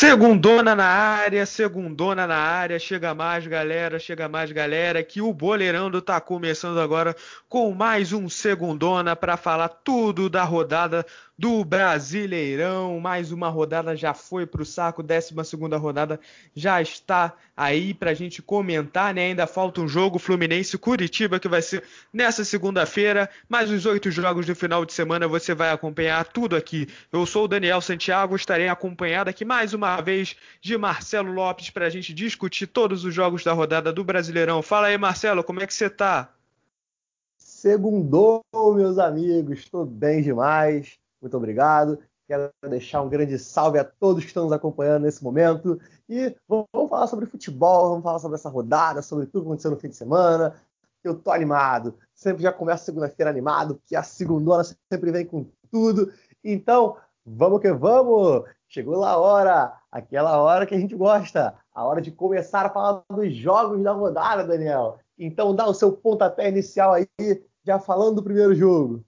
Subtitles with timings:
[0.00, 6.00] Segundona na área, segundona na área, chega mais galera, chega mais galera, que o Boleirando
[6.00, 7.16] tá começando agora
[7.48, 11.04] com mais um Segundona para falar tudo da rodada
[11.38, 12.98] do Brasileirão.
[12.98, 15.34] Mais uma rodada já foi para o saco, 12
[15.78, 16.18] rodada
[16.52, 19.26] já está aí para a gente comentar, né?
[19.26, 23.30] Ainda falta um jogo Fluminense-Curitiba que vai ser nessa segunda-feira.
[23.48, 26.88] Mais os oito jogos do final de semana você vai acompanhar tudo aqui.
[27.12, 31.86] Eu sou o Daniel Santiago, estarei acompanhado aqui mais uma vez de Marcelo Lopes para
[31.86, 34.60] a gente discutir todos os jogos da rodada do Brasileirão.
[34.60, 36.32] Fala aí, Marcelo, como é que você tá?
[37.36, 38.42] Segundou,
[38.74, 41.98] meus amigos, estou bem demais muito obrigado.
[42.26, 45.80] Quero deixar um grande salve a todos que estão nos acompanhando nesse momento.
[46.08, 49.78] E vamos falar sobre futebol, vamos falar sobre essa rodada, sobre tudo que aconteceu no
[49.78, 50.54] fim de semana.
[51.02, 51.94] Eu tô animado.
[52.14, 56.12] Sempre já começo segunda-feira animado, que a segunda sempre vem com tudo.
[56.44, 58.44] Então, vamos que vamos!
[58.68, 63.02] Chegou a hora, aquela hora que a gente gosta, a hora de começar a falar
[63.08, 64.98] dos jogos da rodada, Daniel.
[65.18, 67.08] Então, dá o seu pontapé inicial aí,
[67.64, 69.02] já falando do primeiro jogo.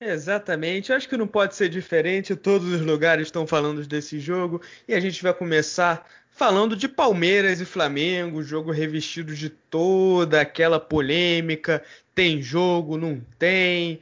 [0.00, 4.60] Exatamente, acho que não pode ser diferente, todos os lugares estão falando desse jogo.
[4.86, 10.80] E a gente vai começar falando de Palmeiras e Flamengo, jogo revestido de toda aquela
[10.80, 11.82] polêmica,
[12.14, 14.00] tem jogo, não tem,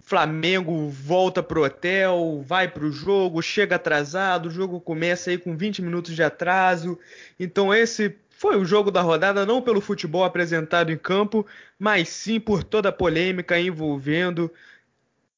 [0.00, 5.82] Flamengo volta pro hotel, vai pro jogo, chega atrasado, o jogo começa aí com 20
[5.82, 6.98] minutos de atraso.
[7.38, 11.46] Então esse foi o jogo da rodada não pelo futebol apresentado em campo,
[11.78, 14.50] mas sim por toda a polêmica envolvendo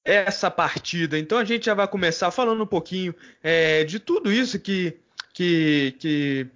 [0.08, 1.18] essa partida.
[1.18, 4.96] Então a gente já vai começar falando um pouquinho é, de tudo isso que,
[5.34, 6.46] que, que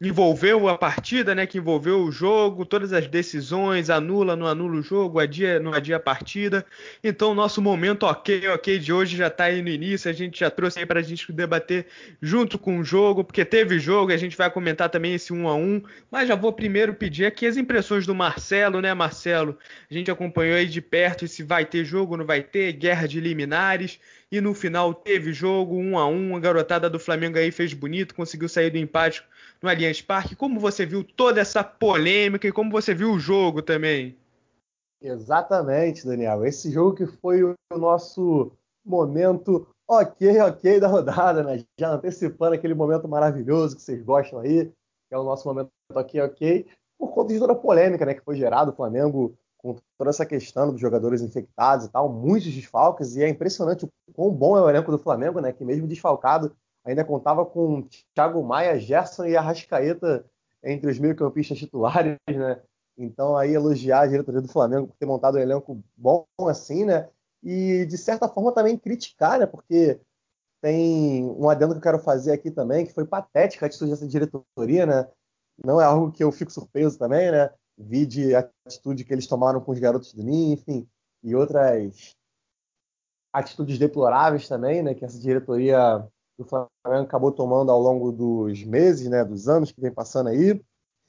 [0.00, 4.82] envolveu a partida, né, que envolveu o jogo, todas as decisões, anula, não anula o
[4.82, 6.64] jogo, adia, não adia a partida.
[7.04, 10.50] Então, nosso momento ok, ok de hoje já está aí no início, a gente já
[10.50, 11.86] trouxe aí para a gente debater
[12.20, 15.54] junto com o jogo, porque teve jogo, a gente vai comentar também esse 1 a
[15.54, 19.58] 1 mas já vou primeiro pedir aqui as impressões do Marcelo, né, Marcelo?
[19.90, 23.20] A gente acompanhou aí de perto se vai ter jogo, não vai ter, guerra de
[23.20, 24.00] liminares,
[24.30, 28.14] e no final teve jogo, 1 a 1 a garotada do Flamengo aí fez bonito,
[28.14, 29.24] conseguiu sair do empate
[29.60, 30.36] no Allianz Parque.
[30.36, 34.16] Como você viu toda essa polêmica e como você viu o jogo também?
[35.02, 36.44] Exatamente, Daniel.
[36.44, 38.52] Esse jogo que foi o nosso
[38.84, 41.64] momento ok, ok da rodada, né?
[41.78, 44.66] Já antecipando aquele momento maravilhoso que vocês gostam aí,
[45.08, 46.66] que é o nosso momento ok, ok,
[46.96, 50.24] por conta de toda a polêmica né, que foi gerada, o Flamengo com toda essa
[50.24, 54.62] questão dos jogadores infectados e tal, muitos desfalques, e é impressionante o quão bom é
[54.62, 55.52] o elenco do Flamengo, né?
[55.52, 56.54] Que mesmo desfalcado
[56.84, 60.24] ainda contava com Thiago Maia, Gerson e Arrascaeta
[60.62, 62.60] entre os meio-campistas titulares, né?
[62.96, 67.08] Então aí elogiar a diretoria do Flamengo por ter montado um elenco bom assim, né?
[67.42, 69.46] E de certa forma também criticar, né?
[69.46, 70.00] Porque
[70.62, 74.06] tem um adendo que eu quero fazer aqui também, que foi patética a atitude dessa
[74.06, 75.08] diretoria, né?
[75.64, 77.50] Não é algo que eu fico surpreso também, né?
[77.82, 80.88] Vi de atitude que eles tomaram com os garotos do Ninho, enfim,
[81.22, 82.14] e outras
[83.32, 84.94] atitudes deploráveis também, né?
[84.94, 86.06] Que essa diretoria
[86.38, 90.60] o Flamengo acabou tomando ao longo dos meses, né, dos anos que vem passando aí.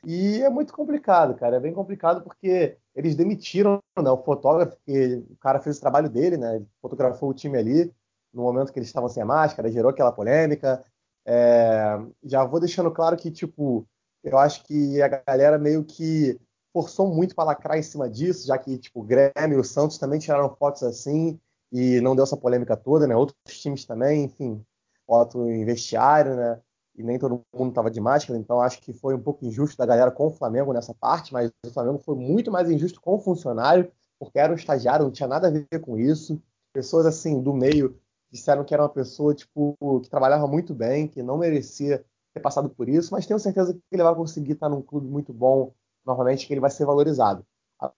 [0.06, 1.58] E é muito complicado, cara.
[1.58, 6.10] É bem complicado porque eles demitiram né, o fotógrafo, que o cara fez o trabalho
[6.10, 6.62] dele, né?
[6.82, 7.94] Fotografou o time ali
[8.34, 10.84] no momento que eles estavam sem a máscara, gerou aquela polêmica.
[11.26, 12.00] É...
[12.24, 13.88] Já vou deixando claro que, tipo,
[14.24, 16.40] eu acho que a galera meio que
[16.74, 19.98] forçou muito para lacrar em cima disso, já que, tipo, o Grêmio e o Santos
[19.98, 21.40] também tiraram fotos assim
[21.72, 23.16] e não deu essa polêmica toda, né?
[23.16, 24.64] Outros times também, enfim
[25.12, 26.58] foto em vestiário, né?
[26.96, 29.86] E nem todo mundo estava de máscara, então acho que foi um pouco injusto da
[29.86, 33.20] galera com o Flamengo nessa parte, mas o Flamengo foi muito mais injusto com o
[33.20, 36.42] funcionário, porque era um estagiário, não tinha nada a ver com isso.
[36.72, 38.00] Pessoas assim do meio
[38.32, 42.70] disseram que era uma pessoa tipo que trabalhava muito bem, que não merecia ter passado
[42.70, 45.74] por isso, mas tenho certeza que ele vai conseguir estar num clube muito bom
[46.06, 47.46] novamente, que ele vai ser valorizado.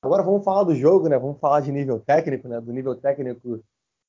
[0.02, 1.18] Agora vamos falar do jogo, né?
[1.18, 2.62] Vamos falar de nível técnico, né?
[2.62, 3.64] Do nível técnico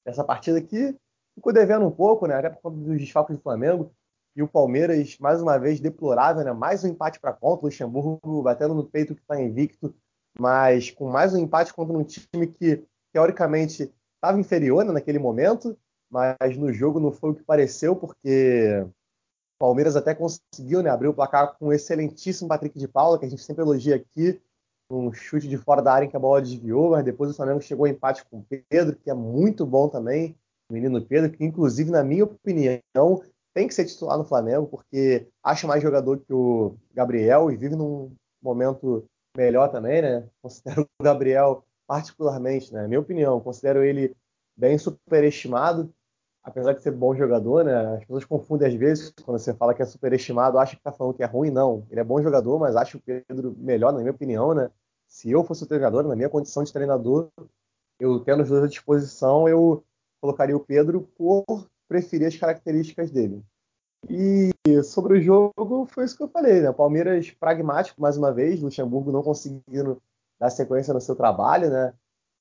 [0.04, 0.96] dessa partida aqui
[1.34, 2.34] ficou devendo um pouco, né?
[2.34, 3.92] Até por conta dos desfalques do Flamengo.
[4.36, 6.52] E o Palmeiras, mais uma vez, deplorável, né?
[6.52, 7.62] Mais um empate para conta.
[7.62, 9.94] O Luxemburgo batendo no peito que está invicto,
[10.38, 15.76] mas com mais um empate contra um time que, teoricamente, estava inferior né, naquele momento,
[16.10, 18.84] mas no jogo não foi o que pareceu, porque
[19.64, 23.28] Palmeiras até conseguiu né, abrir o placar com o excelentíssimo Patrick de Paula, que a
[23.30, 24.38] gente sempre elogia aqui,
[24.90, 27.62] um chute de fora da área em que a bola desviou, mas depois o Flamengo
[27.62, 30.36] chegou ao empate com o Pedro, que é muito bom também
[30.70, 33.22] o menino Pedro, que inclusive, na minha opinião,
[33.54, 37.74] tem que ser titular no Flamengo, porque acho mais jogador que o Gabriel e vive
[37.74, 38.12] num
[38.42, 40.28] momento melhor também, né?
[40.42, 42.86] Considero o Gabriel particularmente, né?
[42.86, 44.14] Minha opinião, considero ele
[44.54, 45.90] bem superestimado.
[46.44, 47.96] Apesar de ser bom jogador, né?
[47.96, 51.14] As pessoas confundem às vezes quando você fala que é superestimado, acha que tá falando
[51.14, 51.86] que é ruim, não.
[51.90, 54.70] Ele é bom jogador, mas acho o Pedro melhor, na minha opinião, né?
[55.08, 57.30] Se eu fosse o treinador, na minha condição de treinador,
[57.98, 59.82] eu tendo os dois à disposição, eu
[60.20, 61.44] colocaria o Pedro por
[61.88, 63.42] preferir as características dele.
[64.10, 64.52] E
[64.82, 66.70] sobre o jogo, foi isso que eu falei, né?
[66.72, 70.02] Palmeiras pragmático mais uma vez, Luxemburgo não conseguindo
[70.38, 71.94] dar sequência no seu trabalho, né?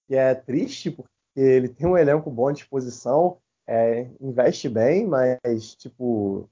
[0.07, 5.75] Que é triste, porque ele tem um elenco bom à disposição, é, investe bem, mas,
[5.75, 6.49] tipo,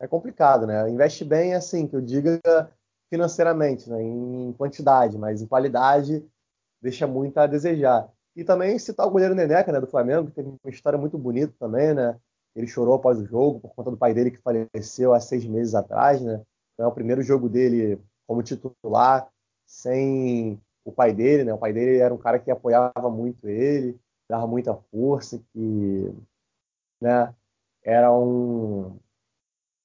[0.00, 0.88] é complicado, né?
[0.88, 2.40] Investe bem, assim, que eu diga
[3.10, 4.02] financeiramente, né?
[4.02, 6.24] em quantidade, mas em qualidade
[6.82, 8.08] deixa muito a desejar.
[8.36, 11.54] E também citar o goleiro Neneca, né, do Flamengo, que teve uma história muito bonita
[11.58, 12.18] também, né?
[12.54, 15.74] Ele chorou após o jogo por conta do pai dele que faleceu há seis meses
[15.74, 16.42] atrás, né?
[16.74, 19.28] Então, é o primeiro jogo dele como titular,
[19.66, 21.54] sem o pai dele, né?
[21.54, 23.98] O pai dele era um cara que apoiava muito ele,
[24.28, 26.12] dava muita força, que
[27.04, 27.34] né?
[27.82, 28.98] Era um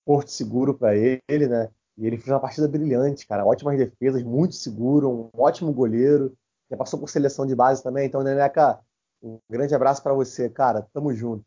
[0.06, 1.70] porto seguro para ele, né?
[1.98, 3.46] E ele fez uma partida brilhante, cara.
[3.46, 6.34] Ótimas defesas, muito seguro, um ótimo goleiro.
[6.72, 8.08] Já passou por seleção de base também.
[8.08, 8.80] Então, Neneca,
[9.22, 10.88] um grande abraço para você, cara.
[10.94, 11.46] Tamo junto.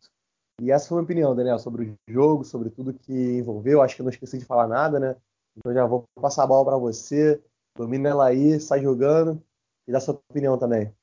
[0.60, 3.80] E essa foi a minha opinião, Daniel, sobre o jogo, sobre tudo que envolveu.
[3.80, 5.16] Acho que eu não esqueci de falar nada, né?
[5.56, 7.42] Então já vou passar a bola para você.
[7.76, 9.42] Domina ela aí, sai jogando
[9.88, 10.94] e dá sua opinião também.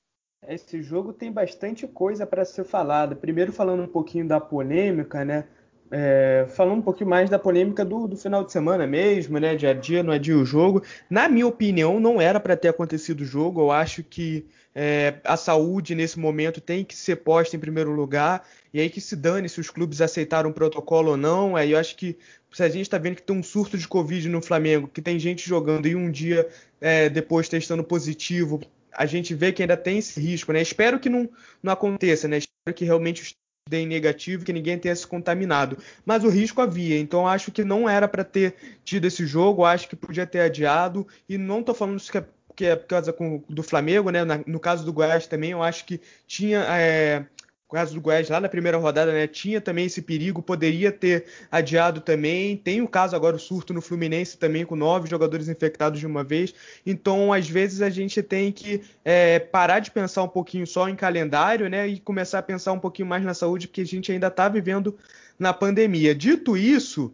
[0.47, 3.15] Esse jogo tem bastante coisa para ser falada.
[3.15, 5.45] Primeiro, falando um pouquinho da polêmica, né?
[5.91, 9.55] É, falando um pouquinho mais da polêmica do, do, final de semana mesmo, né?
[9.55, 10.81] Dia a dia, não adia o jogo.
[11.09, 13.61] Na minha opinião, não era para ter acontecido o jogo.
[13.61, 18.47] Eu acho que é, a saúde nesse momento tem que ser posta em primeiro lugar.
[18.73, 21.55] E aí que se dane se os clubes aceitaram o protocolo ou não.
[21.55, 22.17] Aí eu acho que
[22.51, 25.19] se a gente está vendo que tem um surto de Covid no Flamengo, que tem
[25.19, 26.47] gente jogando e um dia
[26.79, 28.59] é, depois testando positivo,
[28.91, 30.61] a gente vê que ainda tem esse risco, né?
[30.61, 31.29] Espero que não,
[31.61, 32.37] não aconteça, né?
[32.37, 33.35] Espero que realmente os
[33.69, 35.77] deem negativo, que ninguém tenha se contaminado.
[36.05, 39.87] Mas o risco havia, então acho que não era para ter tido esse jogo, acho
[39.87, 42.25] que podia ter adiado, e não estou falando isso que é,
[42.55, 43.15] que é por causa
[43.47, 44.21] do Flamengo, né?
[44.45, 46.65] no caso do Goiás também, eu acho que tinha.
[46.67, 47.25] É,
[47.69, 51.25] o caso do Goiás lá na primeira rodada, né, tinha também esse perigo, poderia ter
[51.51, 52.57] adiado também.
[52.57, 56.23] Tem o caso agora, o surto no Fluminense também, com nove jogadores infectados de uma
[56.23, 56.51] vez.
[56.83, 60.95] Então, às vezes, a gente tem que é, parar de pensar um pouquinho só em
[60.95, 64.27] calendário, né, e começar a pensar um pouquinho mais na saúde, porque a gente ainda
[64.27, 64.97] está vivendo
[65.37, 66.15] na pandemia.
[66.15, 67.13] Dito isso,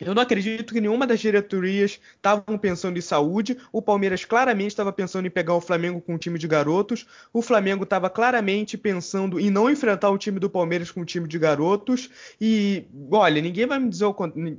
[0.00, 3.58] eu não acredito que nenhuma das diretorias estavam pensando em saúde.
[3.72, 7.06] O Palmeiras claramente estava pensando em pegar o Flamengo com um time de garotos.
[7.32, 11.26] O Flamengo estava claramente pensando em não enfrentar o time do Palmeiras com um time
[11.26, 12.10] de garotos.
[12.40, 14.58] E, olha, ninguém vai me dizer o contrário.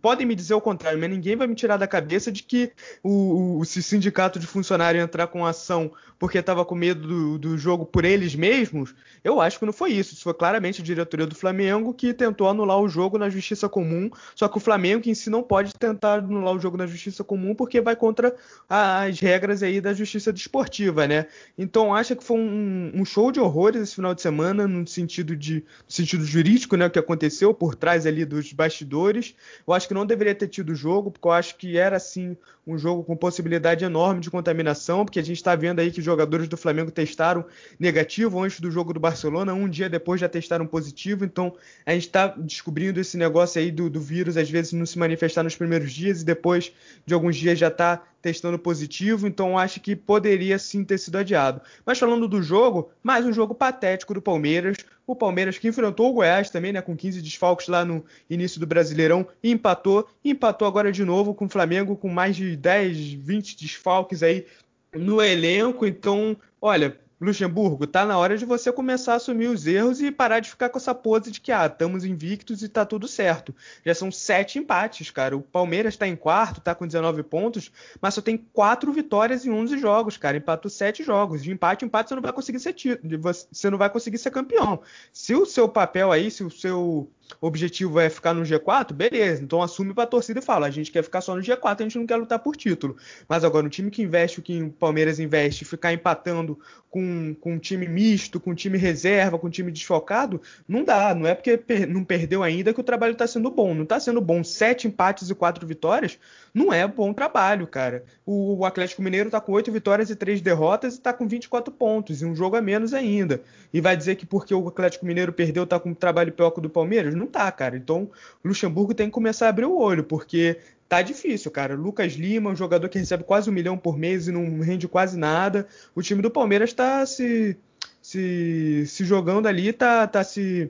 [0.00, 3.58] Podem me dizer o contrário, mas ninguém vai me tirar da cabeça de que o,
[3.58, 8.04] o, sindicato de funcionário entrar com ação porque estava com medo do, do, jogo por
[8.04, 8.94] eles mesmos.
[9.24, 10.12] Eu acho que não foi isso.
[10.12, 14.10] Isso foi claramente a diretoria do Flamengo que tentou anular o jogo na justiça comum.
[14.34, 17.54] Só que o Flamengo em si não pode tentar anular o jogo na justiça comum
[17.54, 18.36] porque vai contra
[18.68, 21.26] as regras aí da justiça desportiva, né?
[21.56, 25.34] Então acho que foi um, um, show de horrores esse final de semana no sentido
[25.34, 26.84] de no sentido jurídico, né?
[26.84, 29.34] O que aconteceu por trás ali dos bastidores.
[29.66, 32.78] Eu acho que não deveria ter tido jogo porque eu acho que era assim um
[32.78, 36.46] jogo com possibilidade enorme de contaminação, porque a gente está vendo aí que os jogadores
[36.46, 37.44] do Flamengo testaram
[37.76, 41.52] negativo antes do jogo do Barcelona, um dia depois já testaram positivo, então
[41.84, 45.42] a gente está descobrindo esse negócio aí do, do vírus às vezes não se manifestar
[45.42, 46.72] nos primeiros dias e depois
[47.04, 51.60] de alguns dias já está testando positivo, então acho que poderia sim ter sido adiado.
[51.84, 54.76] Mas falando do jogo, mais um jogo patético do Palmeiras.
[55.06, 58.66] O Palmeiras que enfrentou o Goiás também, né, com 15 desfalques lá no início do
[58.66, 63.14] Brasileirão, e empatou, e empatou agora de novo com o Flamengo com mais de 10,
[63.14, 64.46] 20 desfalques aí
[64.94, 65.86] no elenco.
[65.86, 70.40] Então, olha, Luxemburgo, tá na hora de você começar a assumir os erros e parar
[70.40, 73.54] de ficar com essa pose de que, ah, estamos invictos e tá tudo certo.
[73.84, 75.36] Já são sete empates, cara.
[75.36, 79.50] O Palmeiras tá em quarto, tá com 19 pontos, mas só tem quatro vitórias em
[79.50, 80.38] 11 jogos, cara.
[80.38, 81.42] Empatou sete jogos.
[81.42, 82.74] De empate em empate você não vai conseguir ser
[83.20, 84.80] você não vai conseguir ser campeão.
[85.12, 87.10] Se o seu papel aí, se o seu
[87.40, 89.42] objetivo é ficar no G4, beleza.
[89.42, 91.82] Então assume para a torcida e fala: a gente quer ficar só no G4, a
[91.82, 92.96] gente não quer lutar por título.
[93.28, 96.58] Mas agora, um time que investe o que o Palmeiras investe, ficar empatando
[96.90, 101.14] com, com um time misto, com um time reserva, com um time desfocado, não dá.
[101.14, 103.74] Não é porque per não perdeu ainda que o trabalho está sendo bom.
[103.74, 104.42] Não está sendo bom.
[104.42, 106.18] Sete empates e quatro vitórias
[106.52, 108.04] não é bom trabalho, cara.
[108.26, 111.72] O, o Atlético Mineiro está com oito vitórias e três derrotas e está com 24
[111.72, 113.40] pontos, e um jogo a menos ainda.
[113.72, 116.58] E vai dizer que porque o Atlético Mineiro perdeu, está com um trabalho pior que
[116.58, 117.14] o do Palmeiras?
[117.20, 117.76] Não tá, cara.
[117.76, 118.10] Então
[118.44, 120.58] Luxemburgo tem que começar a abrir o olho, porque
[120.88, 121.74] tá difícil, cara.
[121.74, 125.16] Lucas Lima, um jogador que recebe quase um milhão por mês e não rende quase
[125.16, 125.68] nada.
[125.94, 127.56] O time do Palmeiras está se,
[128.02, 130.68] se, se jogando ali, tá, tá se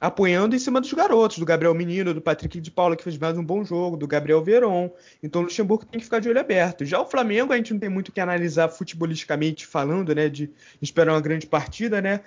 [0.00, 3.36] apoiando em cima dos garotos, do Gabriel Menino, do Patrick de Paula, que fez mais
[3.36, 4.90] um bom jogo, do Gabriel Veron.
[5.22, 6.86] Então o Luxemburgo tem que ficar de olho aberto.
[6.86, 10.30] Já o Flamengo, a gente não tem muito o que analisar futebolisticamente falando, né?
[10.30, 12.20] De esperar uma grande partida, né?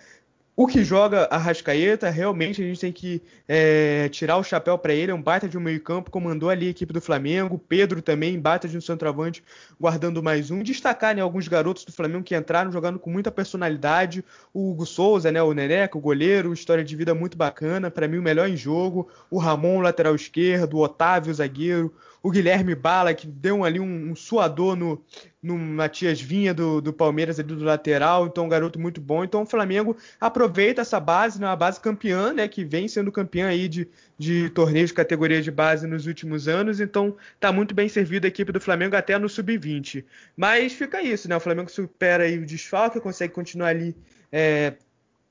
[0.56, 4.94] O que joga a Rascaeta, realmente a gente tem que é, tirar o chapéu para
[4.94, 5.12] ele.
[5.12, 7.58] É um baita de um meio-campo, comandou ali a equipe do Flamengo.
[7.58, 9.44] Pedro também, baita de um centroavante,
[9.80, 10.62] guardando mais um.
[10.62, 14.24] Destacar né, alguns garotos do Flamengo que entraram jogando com muita personalidade.
[14.54, 17.90] O Hugo Souza, né, o Neneca, o goleiro, história de vida muito bacana.
[17.90, 19.10] Para mim, o melhor em jogo.
[19.32, 20.76] O Ramon, lateral esquerdo.
[20.76, 21.92] O Otávio, zagueiro
[22.24, 25.04] o Guilherme Bala, que deu ali um, um suador no,
[25.42, 29.26] no Matias Vinha do, do Palmeiras ali do lateral, então um garoto muito bom.
[29.26, 33.50] Então o Flamengo aproveita essa base, né, uma base campeã, né, que vem sendo campeã
[33.50, 37.90] aí de, de torneios de categoria de base nos últimos anos, então tá muito bem
[37.90, 40.06] servido a equipe do Flamengo até no sub-20.
[40.38, 43.94] Mas fica isso, né, o Flamengo supera aí o desfalque, consegue continuar ali
[44.32, 44.76] é,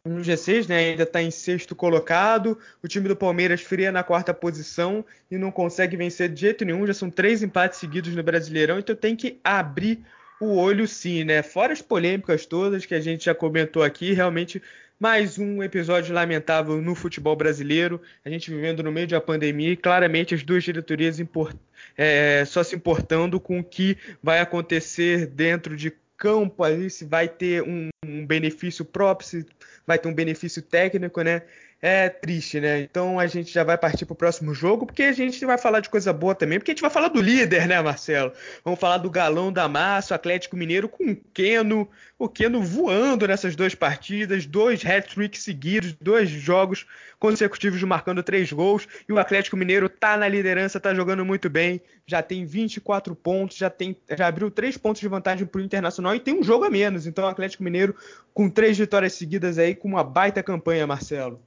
[0.04, 0.78] no G6, né?
[0.78, 2.58] Ainda está em sexto colocado.
[2.82, 6.86] O time do Palmeiras fria na quarta posição e não consegue vencer de jeito nenhum.
[6.86, 10.00] Já são três empates seguidos no Brasileirão, então tem que abrir
[10.40, 11.40] o olho sim, né?
[11.42, 14.60] Fora as polêmicas todas que a gente já comentou aqui, realmente
[14.98, 18.00] mais um episódio lamentável no futebol brasileiro.
[18.24, 21.56] A gente vivendo no meio de uma pandemia e claramente as duas diretorias import
[21.96, 25.92] é, só se importando com o que vai acontecer dentro de
[26.22, 29.46] campo ali, se vai ter um, um benefício próprio, se
[29.84, 31.42] vai ter um benefício técnico, né?
[31.84, 32.80] É triste, né?
[32.80, 35.80] Então a gente já vai partir para o próximo jogo, porque a gente vai falar
[35.80, 38.32] de coisa boa também, porque a gente vai falar do líder, né, Marcelo?
[38.64, 43.26] Vamos falar do galão da massa, o Atlético Mineiro com o Keno, o Keno voando
[43.26, 46.86] nessas duas partidas, dois hat-tricks seguidos, dois jogos
[47.18, 51.80] consecutivos marcando três gols, e o Atlético Mineiro tá na liderança, tá jogando muito bem,
[52.06, 56.14] já tem 24 pontos, já tem já abriu três pontos de vantagem para o Internacional
[56.14, 57.08] e tem um jogo a menos.
[57.08, 57.96] Então o Atlético Mineiro
[58.32, 61.40] com três vitórias seguidas aí, com uma baita campanha, Marcelo.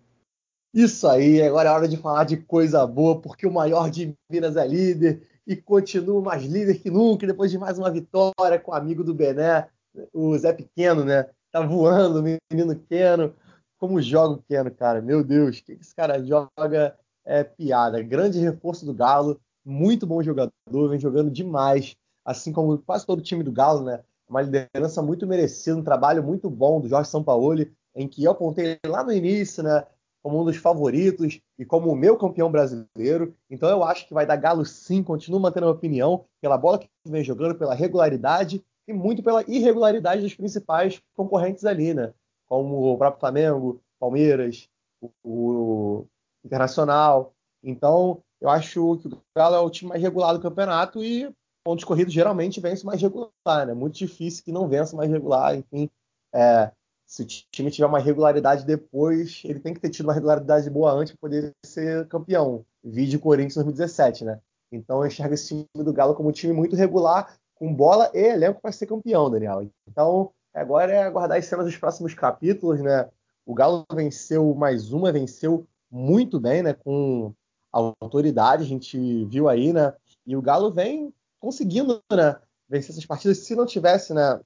[0.75, 4.57] Isso aí, agora é hora de falar de coisa boa, porque o maior de Minas
[4.57, 8.73] é líder e continua mais líder que nunca, depois de mais uma vitória com o
[8.73, 9.69] amigo do Bené,
[10.11, 11.29] o Zé Pequeno, né?
[11.49, 13.33] Tá voando, o menino Keno.
[13.79, 15.01] Como joga o Keno, cara?
[15.01, 18.03] Meu Deus, o que esse cara joga é piada.
[18.03, 20.51] Grande reforço do Galo, muito bom jogador,
[20.89, 24.01] vem jogando demais, assim como quase todo o time do Galo, né?
[24.27, 28.77] Uma liderança muito merecida, um trabalho muito bom do Jorge Sampaoli, em que eu apontei
[28.85, 29.85] lá no início, né?
[30.25, 33.35] Como um dos favoritos e como o meu campeão brasileiro.
[33.47, 36.79] Então eu acho que vai dar Galo sim, continuo mantendo a minha opinião, pela bola
[36.79, 42.11] que vem jogando, pela regularidade e muito pela irregularidade dos principais concorrentes ali, né?
[42.47, 44.67] Como o próprio Flamengo, Palmeiras,
[44.99, 46.07] o, o
[46.43, 47.31] Internacional.
[47.63, 51.31] Então eu acho que o Galo é o time mais regular do campeonato e
[51.63, 53.75] pontos corridos geralmente vence mais regular, né?
[53.75, 55.87] Muito difícil que não vença mais regular, enfim.
[56.33, 56.71] É,
[57.05, 60.91] se o time tiver uma regularidade depois, ele tem que ter tido uma regularidade boa
[60.91, 62.65] antes para poder ser campeão.
[62.83, 64.39] Vídeo Corinthians 2017, né?
[64.71, 68.19] Então eu enxergo esse time do Galo como um time muito regular, com bola e
[68.19, 69.69] elenco para ser campeão, Daniel.
[69.87, 73.07] Então agora é aguardar as cenas dos próximos capítulos, né?
[73.45, 76.73] O Galo venceu mais uma, venceu muito bem, né?
[76.73, 77.33] Com
[77.71, 79.93] autoridade, a gente viu aí, né?
[80.25, 82.35] E o Galo vem conseguindo, né?
[82.67, 83.39] Vencer essas partidas.
[83.39, 84.39] Se não tivesse, né?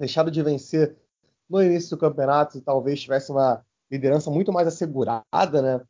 [0.00, 0.96] Deixado de vencer
[1.48, 5.80] no início do campeonato talvez tivesse uma liderança muito mais assegurada, né?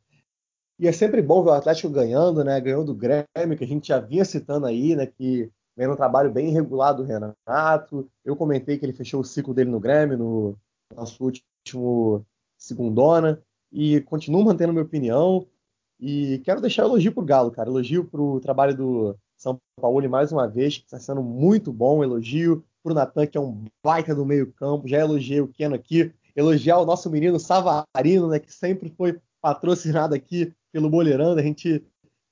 [0.79, 2.59] E é sempre bom ver o Atlético ganhando, né?
[2.61, 5.05] Ganhou do Grêmio, que a gente já vinha citando aí, né?
[5.05, 8.09] Que vem um trabalho bem irregular do Renato.
[8.23, 10.57] Eu comentei que ele fechou o ciclo dele no Grêmio, no
[10.95, 12.25] nosso último
[12.57, 15.45] segundona, e continuo mantendo minha opinião.
[15.99, 17.69] E quero deixar elogio pro Galo, cara.
[17.69, 22.01] Elogio pro trabalho do São Paulo mais uma vez, que está sendo muito bom.
[22.01, 24.87] Elogio pro Natan, que é um baita do meio-campo.
[24.87, 26.13] Já elogiei o Keno aqui.
[26.35, 31.39] Elogiar o nosso menino Savarino, né, que sempre foi patrocinado aqui pelo Boleirando.
[31.39, 31.83] A gente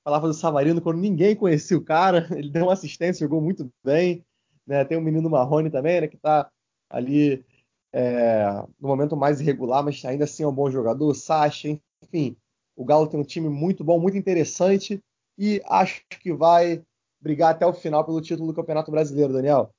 [0.04, 2.26] falava do Savarino quando ninguém conhecia o cara.
[2.36, 4.24] Ele deu uma assistência, jogou muito bem.
[4.66, 4.84] Né?
[4.84, 6.48] Tem o menino Marrone também, né, que está
[6.90, 7.44] ali
[7.92, 8.46] é,
[8.80, 11.14] no momento mais irregular, mas ainda assim é um bom jogador.
[11.14, 11.68] Sacha,
[12.02, 12.36] enfim.
[12.76, 15.00] O Galo tem um time muito bom, muito interessante
[15.36, 16.82] e acho que vai
[17.20, 19.70] brigar até o final pelo título do Campeonato Brasileiro, Daniel.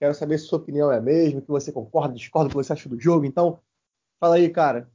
[0.00, 2.72] Quero saber se sua opinião é a mesma, que você concorda, discorda, o que você
[2.72, 3.26] acha do jogo.
[3.26, 3.60] Então,
[4.18, 4.90] fala aí, cara.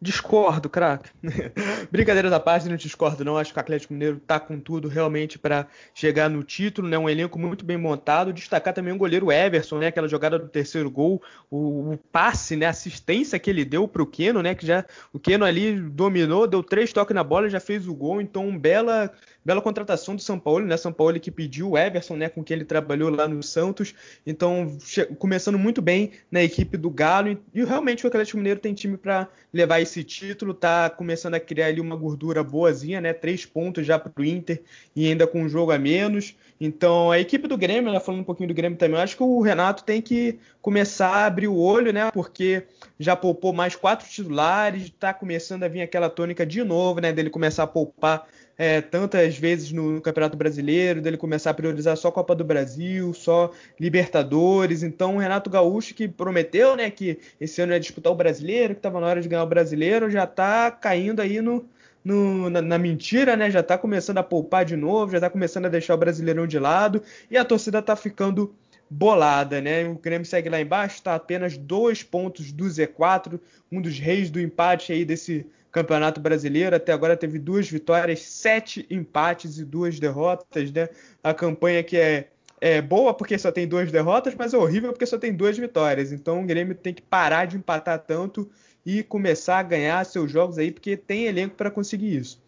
[0.00, 1.10] Discordo, craque.
[1.90, 3.36] Brincadeira da parte, não discordo não.
[3.36, 6.96] Acho que o Atlético Mineiro tá com tudo realmente para chegar no título, né?
[6.96, 8.32] Um elenco muito bem montado.
[8.32, 9.88] Destacar também o goleiro Everson, né?
[9.88, 12.66] Aquela jogada do terceiro gol, o, o passe, né?
[12.66, 14.54] A assistência que ele deu pro Keno, né?
[14.54, 18.20] Que já o Keno ali dominou, deu três toques na bola, já fez o gol.
[18.20, 19.10] Então, bela
[19.48, 20.76] bela contratação do São Paulo, né?
[20.76, 22.28] São Paulo que pediu o Everson, né?
[22.28, 23.94] Com quem ele trabalhou lá no Santos.
[24.26, 24.76] Então,
[25.18, 27.30] começando muito bem na equipe do Galo.
[27.30, 31.40] E, e realmente o Atlético Mineiro tem time para levar esse título, tá começando a
[31.40, 33.12] criar ali uma gordura boazinha, né?
[33.12, 34.62] Três pontos já para o Inter
[34.94, 36.34] e ainda com um jogo a menos.
[36.60, 39.22] Então, a equipe do Grêmio, né, falando um pouquinho do Grêmio também, eu acho que
[39.22, 42.10] o Renato tem que começar a abrir o olho, né?
[42.10, 42.64] Porque
[42.98, 47.12] já poupou mais quatro titulares, está começando a vir aquela tônica de novo, né?
[47.12, 48.26] Dele começar a poupar
[48.58, 53.52] é, tantas vezes no Campeonato Brasileiro, dele começar a priorizar só Copa do Brasil, só
[53.78, 54.82] Libertadores.
[54.82, 58.80] Então, o Renato Gaúcho, que prometeu né, que esse ano ia disputar o Brasileiro, que
[58.80, 61.64] estava na hora de ganhar o Brasileiro, já está caindo aí no,
[62.04, 63.48] no, na, na, mentira, né?
[63.48, 66.58] Já está começando a poupar de novo, já está começando a deixar o Brasileirão de
[66.58, 67.00] lado
[67.30, 68.52] e a torcida está ficando
[68.90, 69.86] bolada, né?
[69.86, 73.38] O Grêmio segue lá embaixo, está apenas dois pontos do Z4,
[73.70, 76.76] um dos reis do empate aí desse Campeonato Brasileiro.
[76.76, 80.88] Até agora teve duas vitórias, sete empates e duas derrotas, né?
[81.22, 82.28] A campanha que é,
[82.60, 86.12] é boa porque só tem duas derrotas, mas é horrível porque só tem duas vitórias.
[86.12, 88.50] Então o Grêmio tem que parar de empatar tanto
[88.84, 92.42] e começar a ganhar seus jogos aí, porque tem elenco para conseguir isso.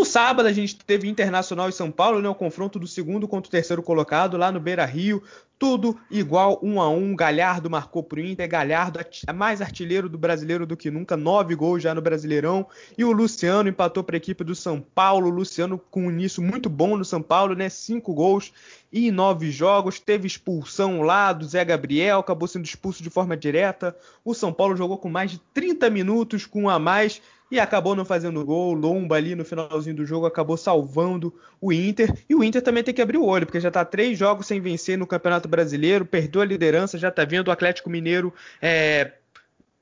[0.00, 3.48] No sábado a gente teve Internacional e São Paulo, né, o confronto do segundo contra
[3.48, 5.22] o terceiro colocado lá no Beira Rio.
[5.58, 7.14] Tudo igual, um a um.
[7.14, 8.48] Galhardo marcou pro Inter.
[8.48, 11.18] Galhardo é mais artilheiro do brasileiro do que nunca.
[11.18, 12.66] Nove gols já no Brasileirão.
[12.96, 15.26] E o Luciano empatou para a equipe do São Paulo.
[15.26, 17.68] O Luciano com um início muito bom no São Paulo, né?
[17.68, 18.54] Cinco gols
[18.90, 20.00] e nove jogos.
[20.00, 22.20] Teve expulsão lá do Zé Gabriel.
[22.20, 23.94] Acabou sendo expulso de forma direta.
[24.24, 27.96] O São Paulo jogou com mais de 30 minutos com um a mais e acabou
[27.96, 28.72] não fazendo gol.
[28.74, 32.14] Lomba ali no finalzinho do jogo acabou salvando o Inter.
[32.28, 34.60] E o Inter também tem que abrir o olho, porque já está três jogos sem
[34.60, 39.12] vencer no Campeonato Brasileiro, perdeu a liderança, já está vendo o Atlético Mineiro é,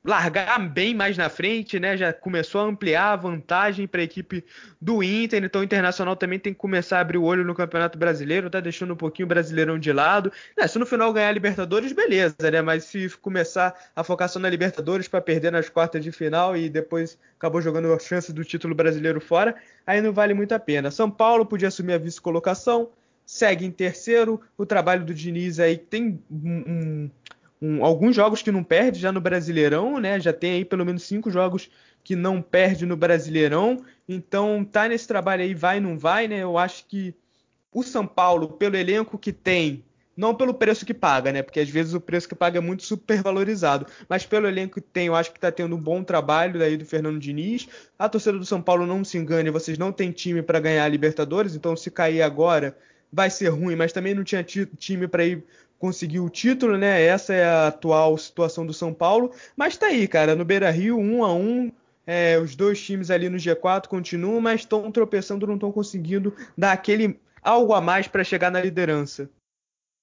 [0.09, 1.95] largar bem mais na frente, né?
[1.95, 4.43] Já começou a ampliar a vantagem para a equipe
[4.81, 7.99] do Inter, então o Internacional também tem que começar a abrir o olho no Campeonato
[7.99, 10.33] Brasileiro, tá deixando um pouquinho o Brasileirão de lado.
[10.57, 12.63] Né, se no final ganhar a Libertadores, beleza, né?
[12.63, 16.71] Mas se começar a focar só na Libertadores para perder nas quartas de final e
[16.71, 20.91] depois acabou jogando a chance do título brasileiro fora, aí não vale muito a pena.
[20.91, 22.89] São Paulo podia assumir a vice-colocação,
[23.27, 24.41] segue em terceiro.
[24.57, 27.11] O trabalho do Diniz aí tem um, um
[27.61, 30.19] um, alguns jogos que não perde já no Brasileirão, né?
[30.21, 31.71] Já tem aí pelo menos cinco jogos
[32.05, 33.85] que não perde no Brasileirão.
[34.09, 36.39] Então tá nesse trabalho aí, vai não vai, né?
[36.39, 37.15] Eu acho que
[37.73, 39.85] o São Paulo, pelo elenco que tem,
[40.17, 41.43] não pelo preço que paga, né?
[41.43, 43.87] Porque às vezes o preço que paga é muito supervalorizado.
[44.09, 46.85] Mas pelo elenco que tem, eu acho que tá tendo um bom trabalho daí do
[46.85, 47.69] Fernando Diniz.
[47.99, 50.89] A torcida do São Paulo não se engane, vocês não têm time para ganhar a
[50.89, 52.77] Libertadores, então se cair agora
[53.13, 55.45] vai ser ruim, mas também não tinha time para ir
[55.79, 57.03] conseguiu o título, né?
[57.03, 59.31] Essa é a atual situação do São Paulo.
[59.57, 61.71] Mas tá aí, cara, no Beira Rio, um a um.
[62.07, 66.73] É, os dois times ali no G4 continuam, mas estão tropeçando, não estão conseguindo dar
[66.73, 69.29] aquele algo a mais para chegar na liderança.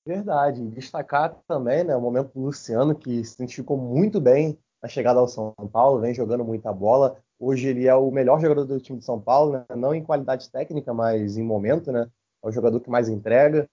[0.06, 0.64] Verdade.
[0.68, 5.28] Destacar também né, o momento do Luciano, que se identificou muito bem na chegada ao
[5.28, 7.18] São Paulo, vem jogando muita bola.
[7.40, 9.66] Hoje ele é o melhor jogador do time de São Paulo, né?
[9.76, 12.08] não em qualidade técnica, mas em momento, né?
[12.44, 13.68] É o jogador que mais entrega.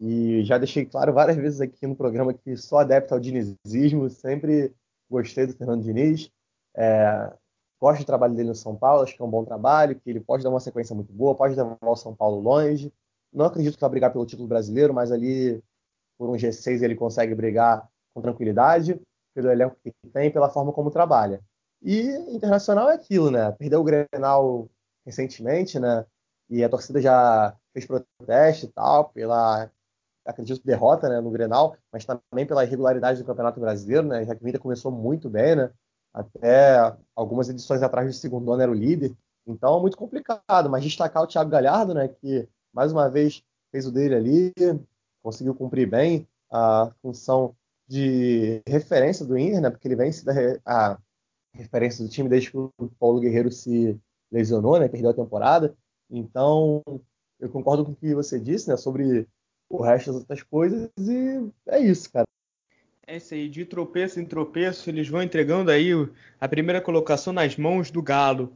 [0.00, 4.72] E já deixei claro várias vezes aqui no programa que sou adepto ao dinizismo, sempre
[5.10, 6.30] gostei do Fernando Diniz.
[6.76, 7.32] É,
[7.80, 10.20] gosto do trabalho dele no São Paulo, acho que é um bom trabalho, que ele
[10.20, 12.92] pode dar uma sequência muito boa, pode levar o São Paulo longe.
[13.32, 15.62] Não acredito que vai brigar pelo título brasileiro, mas ali
[16.16, 19.00] por um G6 ele consegue brigar com tranquilidade,
[19.34, 21.40] pelo elenco que tem, pela forma como trabalha.
[21.82, 22.02] E
[22.34, 23.52] internacional é aquilo, né?
[23.52, 24.68] Perdeu o Grenal
[25.06, 26.04] recentemente, né?
[26.50, 29.70] E a torcida já fez protesto e tal pela
[30.28, 34.24] acredito, derrota né, no Grenal, mas também pela irregularidade do Campeonato Brasileiro, né?
[34.26, 35.70] Já que o Inter começou muito bem, né?
[36.12, 39.16] Até algumas edições atrás do segundo ano era o líder.
[39.46, 40.68] Então, muito complicado.
[40.68, 42.08] Mas destacar o Thiago Galhardo, né?
[42.08, 44.52] Que, mais uma vez, fez o dele ali,
[45.22, 47.54] conseguiu cumprir bem a função
[47.86, 49.70] de referência do Inter, né?
[49.70, 50.98] Porque ele vem dar a
[51.54, 53.98] referência do time desde que o Paulo Guerreiro se
[54.30, 54.88] lesionou, né?
[54.88, 55.74] Perdeu a temporada.
[56.10, 56.82] Então,
[57.40, 58.76] eu concordo com o que você disse, né?
[58.76, 59.26] Sobre
[59.68, 62.26] o resto das outras coisas e é isso, cara.
[63.06, 65.90] É isso aí, de tropeço em tropeço, eles vão entregando aí
[66.40, 68.52] a primeira colocação nas mãos do Galo.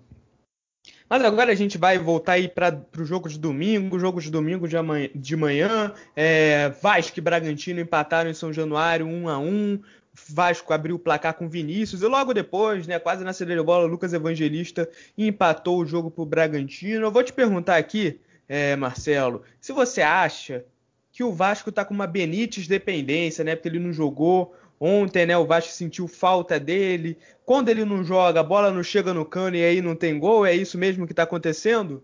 [1.09, 4.67] Mas agora a gente vai voltar aí para o jogo de domingo, jogo de domingo
[4.67, 5.95] de, amanhã, de manhã.
[6.17, 9.81] É, Vasco e Bragantino empataram em São Januário 1 a 1
[10.29, 13.87] Vasco abriu o placar com Vinícius e logo depois, né, quase na cedeira de bola,
[13.87, 17.07] Lucas Evangelista empatou o jogo para o Bragantino.
[17.07, 20.67] Eu vou te perguntar aqui, é, Marcelo, se você acha
[21.13, 23.55] que o Vasco está com uma Benítez dependência, né?
[23.55, 25.37] Porque ele não jogou ontem, né?
[25.37, 27.19] O Vasco sentiu falta dele.
[27.45, 30.47] Quando ele não joga, a bola não chega no cano e aí não tem gol.
[30.47, 32.03] É isso mesmo que está acontecendo?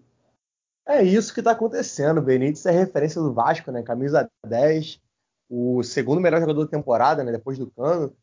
[0.87, 2.21] É isso que está acontecendo.
[2.21, 3.83] Benítez é referência do Vasco, né?
[3.83, 5.01] Camisa 10,
[5.49, 7.33] o segundo melhor jogador da temporada, né?
[7.33, 8.15] Depois do Cano.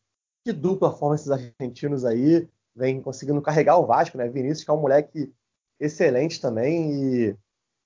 [0.44, 2.48] Que dupla forma esses argentinos aí.
[2.74, 4.28] vem conseguindo carregar o Vasco, né?
[4.28, 5.32] Vinícius, que é um moleque
[5.80, 7.36] excelente também e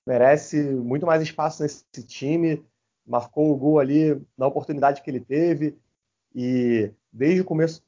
[0.07, 2.63] merece muito mais espaço nesse time.
[3.05, 5.77] Marcou o gol ali na oportunidade que ele teve
[6.33, 7.83] e desde o começo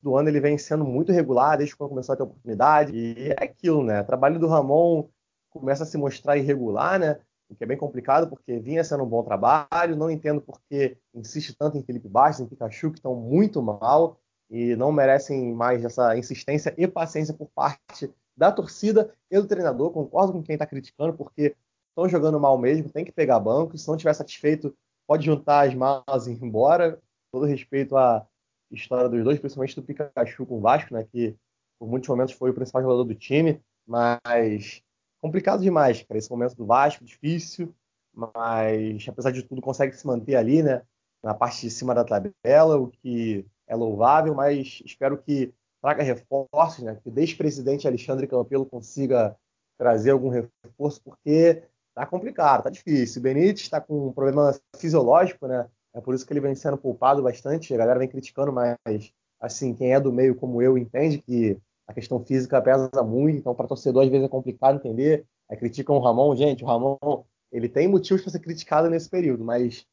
[0.00, 2.96] do ano ele vem sendo muito regular, desde quando começou a ter oportunidade.
[2.96, 4.00] E é aquilo, né?
[4.00, 5.08] O trabalho do Ramon
[5.50, 7.20] começa a se mostrar irregular, né?
[7.48, 9.96] O que é bem complicado, porque vinha sendo um bom trabalho.
[9.96, 14.20] Não entendo porque insiste tanto em Felipe Bastos, em Pikachu, que estão muito mal
[14.50, 19.90] e não merecem mais essa insistência e paciência por parte da torcida e do treinador.
[19.90, 21.56] Concordo com quem está criticando, porque
[21.98, 23.76] estão jogando mal mesmo, tem que pegar banco.
[23.76, 24.74] Se não estiver satisfeito,
[25.06, 27.00] pode juntar as malas e ir embora.
[27.32, 28.24] Todo respeito à
[28.70, 31.36] história dos dois, principalmente do Pikachu com o Vasco, né, que
[31.78, 34.82] por muitos momentos foi o principal jogador do time, mas
[35.20, 37.74] complicado demais, cara, esse momento do Vasco, difícil,
[38.14, 40.82] mas apesar de tudo consegue se manter ali, né,
[41.22, 46.84] na parte de cima da tabela, o que é louvável, mas espero que traga reforços,
[46.84, 49.36] né, que o ex-presidente Alexandre Campelo consiga
[49.78, 51.62] trazer algum reforço, porque
[51.98, 53.20] tá complicado, tá difícil.
[53.20, 56.76] O Benítez está com um problema fisiológico, né, é por isso que ele vem sendo
[56.76, 61.18] poupado bastante, a galera vem criticando, mas assim, quem é do meio como eu entende
[61.18, 61.58] que
[61.88, 65.24] a questão física pesa muito, então para torcedor às vezes é complicado entender.
[65.50, 69.44] Aí criticam o Ramon, gente, o Ramon, ele tem motivos para ser criticado nesse período,
[69.44, 69.84] mas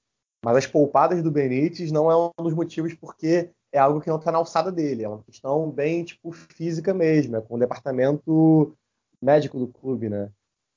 [0.44, 4.18] mas as poupadas do Benítez não é um dos motivos porque é algo que não
[4.18, 8.78] está na alçada dele, é uma questão bem tipo física mesmo, é com o departamento
[9.20, 10.30] médico do clube, né?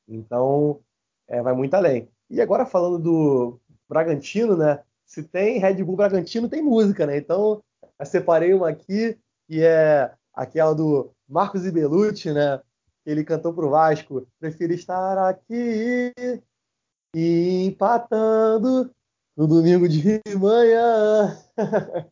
[0.08, 0.80] Então
[1.28, 2.08] é, vai muito além.
[2.30, 4.80] E agora falando do Bragantino, né?
[5.04, 7.18] Se tem Red Bull Bragantino, tem música, né?
[7.18, 7.62] Então
[7.98, 12.60] eu separei uma aqui que é aquela do Marcos Ibelucci, né?
[13.04, 16.12] Ele cantou pro Vasco, prefiro estar aqui
[17.14, 18.90] e empatando
[19.36, 21.38] no domingo de manhã.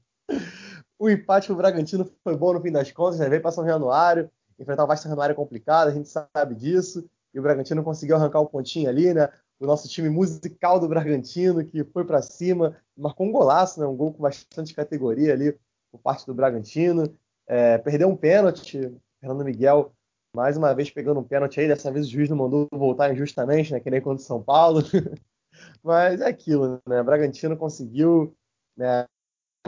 [0.99, 3.29] o empate pro Bragantino foi bom no fim das contas, né?
[3.29, 7.07] veio para São Januário, enfrentar o Vasco São Januário é complicado, a gente sabe disso,
[7.37, 9.29] e o Bragantino conseguiu arrancar o pontinho ali, né?
[9.61, 13.87] O nosso time musical do Bragantino, que foi para cima, marcou um golaço, né?
[13.87, 15.55] Um gol com bastante categoria ali
[15.93, 17.15] por parte do Bragantino.
[17.47, 19.93] É, perdeu um pênalti, Fernando Miguel
[20.35, 23.71] mais uma vez pegando um pênalti aí, dessa vez o juiz não mandou voltar injustamente,
[23.71, 23.81] né?
[23.81, 24.81] Que nem contra o São Paulo.
[25.85, 27.03] Mas é aquilo, né?
[27.03, 28.35] Bragantino conseguiu
[28.75, 29.07] né,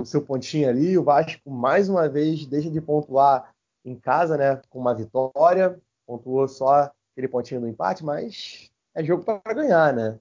[0.00, 0.96] o seu pontinho ali.
[0.96, 3.54] O Vasco, mais uma vez, deixa de pontuar
[3.84, 4.60] em casa, né?
[4.70, 5.78] Com uma vitória.
[6.06, 10.18] Pontuou só aquele pontinho do empate, mas é jogo para ganhar, né?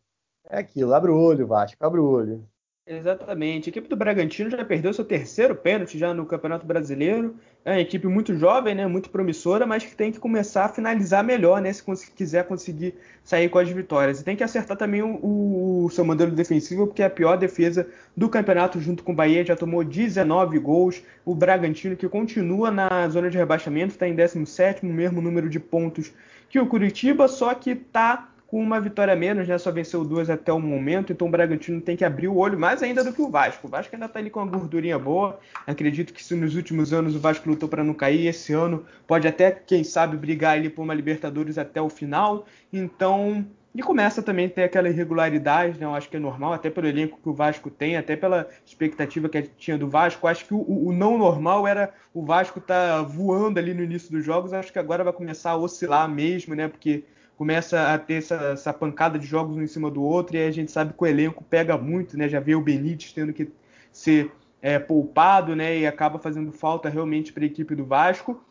[0.49, 0.93] É aquilo.
[0.93, 2.43] Abre o olho, Vasco, abre o olho.
[2.89, 3.67] Exatamente.
[3.67, 7.35] A equipe do Bragantino já perdeu seu terceiro pênalti já no Campeonato Brasileiro.
[7.65, 11.21] É uma equipe muito jovem, né, muito promissora, mas que tem que começar a finalizar
[11.21, 11.83] melhor, né, se
[12.15, 14.21] quiser conseguir sair com as vitórias.
[14.21, 17.85] E tem que acertar também o, o seu modelo defensivo, porque é a pior defesa
[18.15, 21.03] do campeonato junto com o Bahia já tomou 19 gols.
[21.25, 26.13] O Bragantino que continua na zona de rebaixamento, está em 17º, mesmo número de pontos
[26.49, 29.57] que o Curitiba, só que está com uma vitória menos, né?
[29.57, 32.81] Só venceu duas até o momento, então o Bragantino tem que abrir o olho mais
[32.81, 33.67] ainda do que o Vasco.
[33.67, 35.37] O Vasco ainda está ali com uma gordurinha boa.
[35.65, 39.27] Acredito que se nos últimos anos o Vasco lutou para não cair, esse ano pode
[39.27, 42.45] até, quem sabe, brigar ali por uma Libertadores até o final.
[42.71, 45.85] Então, e começa também a ter aquela irregularidade, né?
[45.85, 49.29] Eu acho que é normal, até pelo elenco que o Vasco tem, até pela expectativa
[49.29, 50.25] que tinha do Vasco.
[50.25, 54.25] Acho que o, o não normal era o Vasco tá voando ali no início dos
[54.25, 54.51] jogos.
[54.51, 56.67] Acho que agora vai começar a oscilar mesmo, né?
[56.67, 57.03] Porque
[57.37, 60.51] começa a ter essa, essa, pancada de jogos um em cima do outro, e a
[60.51, 62.27] gente sabe que o elenco pega muito, né?
[62.27, 63.47] Já vê o Benítez tendo que
[63.91, 65.77] ser é, poupado, né?
[65.77, 68.43] E acaba fazendo falta realmente para a equipe do Vasco.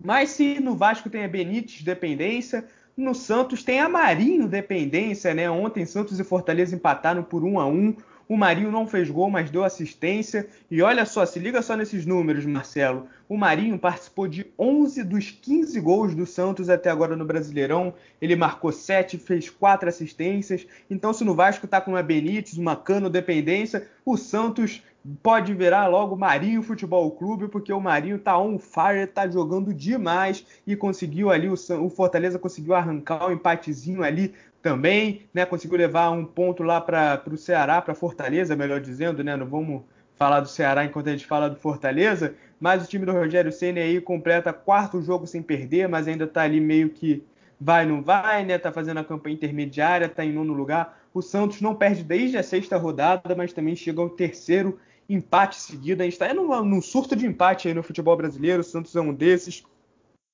[0.00, 2.64] Mas se no Vasco tem a Benítez dependência,
[2.98, 5.48] no Santos tem a Marinho dependência, né?
[5.48, 7.94] Ontem Santos e Fortaleza empataram por 1 a 1
[8.28, 10.46] o Marinho não fez gol, mas deu assistência.
[10.70, 13.06] E olha só, se liga só nesses números, Marcelo.
[13.26, 17.94] O Marinho participou de 11 dos 15 gols do Santos até agora no Brasileirão.
[18.20, 20.66] Ele marcou 7, fez 4 assistências.
[20.90, 24.82] Então, se no Vasco tá com uma Benítez, uma Cano dependência, o Santos
[25.22, 30.44] pode virar logo Marinho Futebol Clube, porque o Marinho tá on fire, tá jogando demais
[30.66, 35.46] e conseguiu ali, o, Fortaleza conseguiu arrancar o um empatezinho ali também, né?
[35.46, 39.36] Conseguiu levar um ponto lá para o Ceará, para Fortaleza, melhor dizendo, né?
[39.36, 39.82] Não vamos
[40.16, 43.78] falar do Ceará enquanto a gente fala do Fortaleza, mas o time do Rogério Ceni
[43.78, 47.22] aí completa quarto jogo sem perder, mas ainda está ali meio que
[47.60, 48.58] vai não vai, né?
[48.58, 50.98] Tá fazendo a campanha intermediária, tá em nono lugar.
[51.14, 56.02] O Santos não perde desde a sexta rodada, mas também chega ao terceiro empate seguido.
[56.02, 58.60] A gente está num, num surto de empate aí no futebol brasileiro.
[58.60, 59.64] O Santos é um desses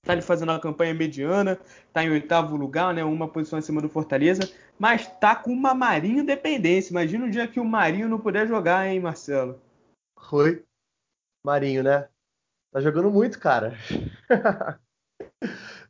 [0.05, 1.59] está ali fazendo uma campanha mediana,
[1.89, 4.43] está em oitavo lugar, né, uma posição acima do Fortaleza,
[4.79, 6.93] mas está com uma Marinho dependência.
[6.93, 9.61] Imagina um dia que o Marinho não puder jogar, hein, Marcelo?
[10.21, 10.63] Foi.
[11.45, 12.09] Marinho, né?
[12.71, 13.77] Tá jogando muito, cara.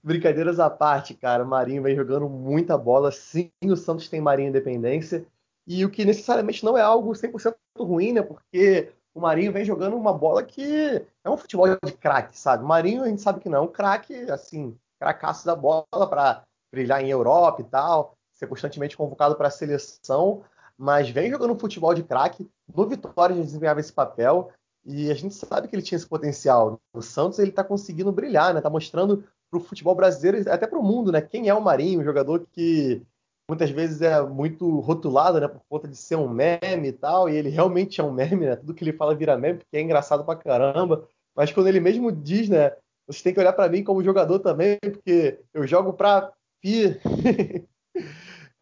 [0.02, 1.44] Brincadeiras à parte, cara.
[1.44, 3.10] O Marinho vem jogando muita bola.
[3.10, 5.26] Sim, o Santos tem Marinho Independência.
[5.66, 8.22] E o que necessariamente não é algo 100% ruim, né?
[8.22, 12.64] Porque o Marinho vem jogando uma bola que é um futebol de craque, sabe?
[12.64, 16.44] O Marinho a gente sabe que não é um craque, assim, cracaço da bola para
[16.72, 20.42] brilhar em Europa e tal, ser constantemente convocado para a seleção,
[20.76, 22.48] mas vem jogando futebol de craque.
[22.74, 24.50] No Vitória ele desempenhava esse papel
[24.84, 26.80] e a gente sabe que ele tinha esse potencial.
[26.92, 28.60] O Santos ele está conseguindo brilhar, né?
[28.60, 31.20] Tá mostrando para o futebol brasileiro, até para o mundo, né?
[31.20, 33.02] Quem é o Marinho, um jogador que
[33.48, 37.36] muitas vezes é muito rotulado, né, por conta de ser um meme e tal, e
[37.36, 38.56] ele realmente é um meme, né?
[38.56, 41.06] Tudo que ele fala vira meme, porque é engraçado pra caramba.
[41.36, 42.72] Mas quando ele mesmo diz, né,
[43.06, 46.98] você tem que olhar para mim como jogador também, porque eu jogo pra Pi.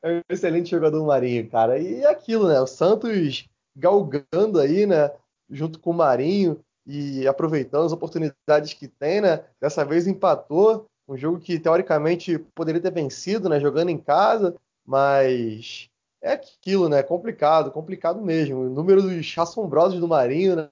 [0.03, 1.79] é um excelente jogador Marinho, cara.
[1.79, 2.61] E é aquilo, né?
[2.61, 5.11] O Santos galgando aí, né,
[5.49, 9.45] junto com o Marinho e aproveitando as oportunidades que tem, né?
[9.61, 14.55] Dessa vez empatou, um jogo que teoricamente poderia ter vencido, né, jogando em casa,
[14.87, 15.88] mas
[16.21, 17.03] é aquilo, né?
[17.03, 18.61] Complicado, complicado mesmo.
[18.61, 20.68] O número dos assombrosos do Marinho, né?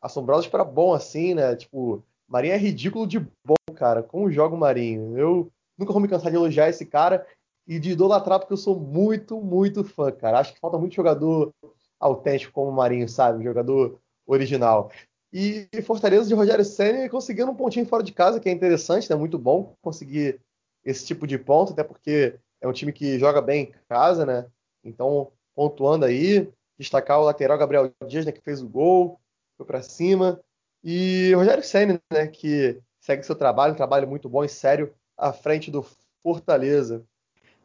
[0.00, 1.56] Assombrosos para bom, assim, né?
[1.56, 4.02] Tipo, Marinho é ridículo de bom, cara.
[4.02, 5.16] Como joga o Marinho?
[5.18, 7.26] Eu nunca vou me cansar de elogiar esse cara
[7.66, 10.38] e de idolatrar, porque eu sou muito, muito fã, cara.
[10.38, 11.52] Acho que falta muito jogador
[11.98, 13.42] autêntico como o Marinho, sabe?
[13.42, 14.90] Jogador original.
[15.32, 19.16] E Fortaleza de Rogério Senna conseguindo um pontinho fora de casa, que é interessante, né?
[19.16, 20.40] Muito bom conseguir
[20.84, 24.46] esse tipo de ponto, até porque é um time que joga bem em casa, né?
[24.82, 26.48] Então, pontuando aí,
[26.78, 29.20] destacar o lateral Gabriel Dias, né, que fez o gol,
[29.56, 30.40] foi para cima.
[30.82, 34.94] E o Rogério Senna, né, que segue seu trabalho, um trabalho muito bom e sério
[35.16, 35.84] à frente do
[36.22, 37.04] Fortaleza.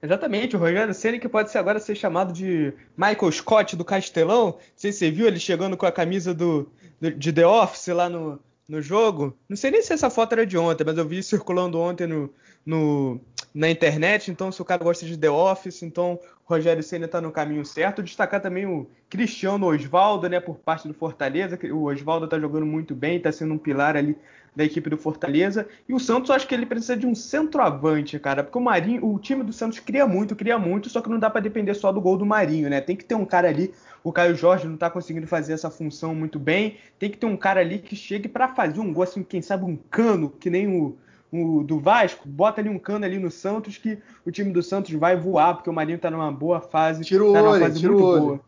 [0.02, 4.48] Exatamente, o Rogério Senna que pode ser agora ser chamado de Michael Scott do Castelão.
[4.48, 6.70] Não sei se você viu ele chegando com a camisa do,
[7.18, 9.38] de The Office lá no, no jogo.
[9.48, 12.34] Não sei nem se essa foto era de ontem, mas eu vi circulando ontem no,
[12.66, 13.20] no,
[13.54, 14.32] na internet.
[14.32, 17.66] Então, se o cara gosta de The Office, então o Rogério Senna está no caminho
[17.66, 18.04] certo.
[18.04, 21.60] Destacar também o Cristiano Osvaldo, né, por parte do Fortaleza.
[21.72, 24.18] O Osvaldo está jogando muito bem, está sendo um pilar ali
[24.56, 25.68] da equipe do Fortaleza.
[25.88, 29.20] E o Santos, acho que ele precisa de um centroavante, cara, porque o Marinho, o
[29.20, 32.02] time do Santos cria muito, cria muito, só que não dá para depender só do
[32.02, 32.82] gol do Marinho, né?
[32.82, 33.74] Tem que ter um cara ali.
[34.04, 36.78] O Caio Jorge não tá conseguindo fazer essa função muito bem.
[36.98, 39.66] Tem que ter um cara ali que chegue para fazer um gol, assim, quem sabe
[39.66, 40.98] um cano, que nem o
[41.32, 44.92] o, do Vasco, bota ali um cano ali no Santos que o time do Santos
[44.94, 47.04] vai voar, porque o Marinho tá numa boa fase.
[47.04, 48.22] Tira o tá olho, fase tira muito o olho.
[48.22, 48.40] boa.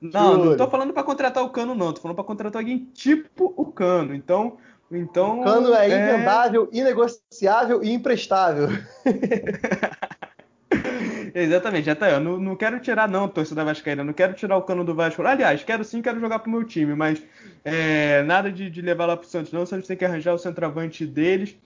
[0.00, 1.92] Não, não tô falando para contratar o Cano, não.
[1.92, 4.14] Tô falando para contratar alguém tipo o Cano.
[4.14, 4.56] Então,
[4.90, 5.40] então.
[5.40, 6.14] O Cano é, é...
[6.14, 8.68] invendável, inegociável e imprestável.
[11.34, 12.10] Exatamente, já tá.
[12.10, 14.02] Eu não, não quero tirar, não, torcida Vascaína.
[14.02, 15.22] Não quero tirar o cano do Vasco.
[15.22, 17.22] Aliás, quero sim, quero jogar pro meu time, mas
[17.64, 19.62] é, nada de, de levar lá pro Santos, não.
[19.62, 21.56] O Santos tem que arranjar o centroavante deles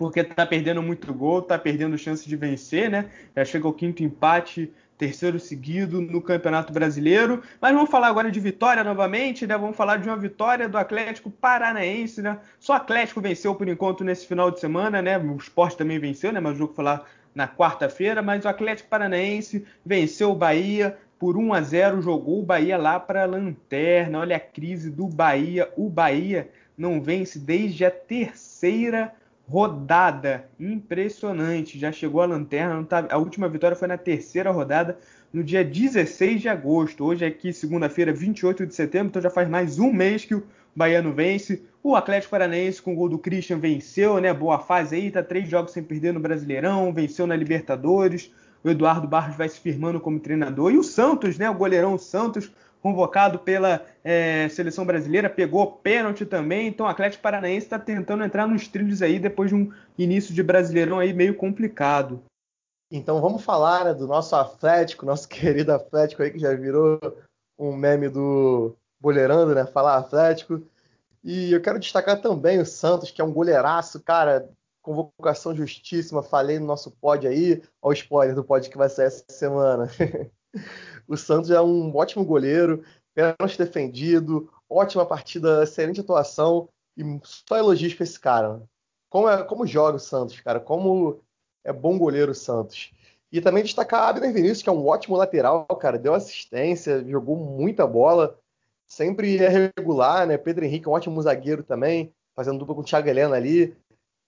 [0.00, 3.10] porque tá perdendo muito gol, tá perdendo chance de vencer, né?
[3.36, 7.42] Já chega ao quinto empate, terceiro seguido no Campeonato Brasileiro.
[7.60, 9.58] Mas vamos falar agora de vitória novamente, né?
[9.58, 12.38] Vamos falar de uma vitória do Atlético Paranaense, né?
[12.58, 15.18] Só o Atlético venceu por enquanto nesse final de semana, né?
[15.18, 16.40] O Sport também venceu, né?
[16.40, 21.36] Mas o jogo foi lá na quarta-feira, mas o Atlético Paranaense venceu o Bahia por
[21.36, 24.20] 1 a 0, jogou o Bahia lá para a lanterna.
[24.20, 25.70] Olha a crise do Bahia.
[25.76, 29.12] O Bahia não vence desde a terceira
[29.50, 30.44] rodada.
[30.60, 31.76] Impressionante.
[31.76, 32.84] Já chegou a lanterna.
[32.84, 33.06] Tá...
[33.10, 34.96] A última vitória foi na terceira rodada,
[35.32, 37.04] no dia 16 de agosto.
[37.04, 39.08] Hoje é aqui, segunda-feira, 28 de setembro.
[39.08, 41.64] Então já faz mais um mês que o Bahia não vence.
[41.82, 44.32] O Atlético Paranaense, com o gol do Christian, venceu, né?
[44.32, 48.32] Boa fase aí, tá três jogos sem perder no Brasileirão, venceu na Libertadores.
[48.62, 50.70] O Eduardo Barros vai se firmando como treinador.
[50.70, 51.50] E o Santos, né?
[51.50, 56.68] O goleirão Santos, convocado pela é, seleção brasileira, pegou pênalti também.
[56.68, 60.42] Então o Atlético Paranaense está tentando entrar nos trilhos aí depois de um início de
[60.42, 62.22] Brasileirão aí meio complicado.
[62.90, 66.98] Então vamos falar né, do nosso Atlético, nosso querido Atlético aí que já virou
[67.58, 69.66] um meme do Boleirando, né?
[69.66, 70.62] Falar Atlético.
[71.22, 74.48] E eu quero destacar também o Santos, que é um goleiraço, cara,
[74.82, 76.22] convocação justíssima.
[76.22, 79.88] Falei no nosso pod aí, ao spoiler do pod que vai sair essa semana.
[81.10, 87.94] O Santos é um ótimo goleiro, pênalti defendido, ótima partida, excelente atuação e só elogios
[87.94, 88.62] para esse cara.
[89.08, 91.20] Como, é, como joga o Santos, cara, como
[91.64, 92.92] é bom goleiro o Santos.
[93.32, 97.88] E também destacar Abner Vinícius, que é um ótimo lateral, cara, deu assistência, jogou muita
[97.88, 98.38] bola,
[98.86, 100.38] sempre é regular, né?
[100.38, 103.76] Pedro Henrique é um ótimo zagueiro também, fazendo dupla com o Thiago Helena ali,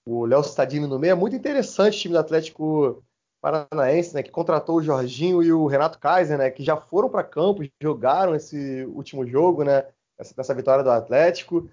[0.04, 1.12] o Léo Stadini no meio.
[1.12, 3.04] É muito interessante o time do Atlético
[3.42, 7.24] Paranaense, né, que contratou o Jorginho e o Renato Kaiser, né, que já foram para
[7.24, 9.84] campo, jogaram esse último jogo, né,
[10.16, 11.68] essa, essa vitória do Atlético.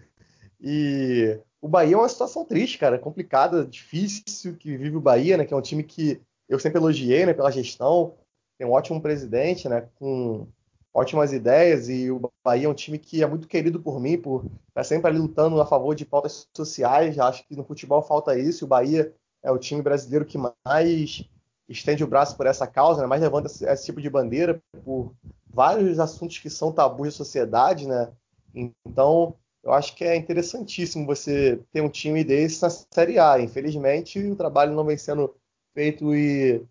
[0.59, 5.45] E o Bahia é uma situação triste, cara, complicada, difícil que vive o Bahia, né?
[5.45, 7.33] Que é um time que eu sempre elogiei, né?
[7.33, 8.15] Pela gestão,
[8.57, 9.87] tem um ótimo presidente, né?
[9.95, 10.47] Com
[10.93, 14.45] ótimas ideias e o Bahia é um time que é muito querido por mim, por
[14.45, 17.17] estar tá sempre ali lutando a favor de pautas sociais.
[17.19, 18.65] Acho que no futebol falta isso.
[18.65, 21.29] O Bahia é o time brasileiro que mais
[21.69, 23.07] estende o braço por essa causa, né?
[23.07, 25.13] mais levanta esse, esse tipo de bandeira por
[25.47, 28.11] vários assuntos que são tabus da sociedade, né?
[28.53, 33.39] Então, eu acho que é interessantíssimo você ter um time desse na Série A.
[33.39, 35.35] Infelizmente, o trabalho não vem sendo
[35.73, 36.65] feito e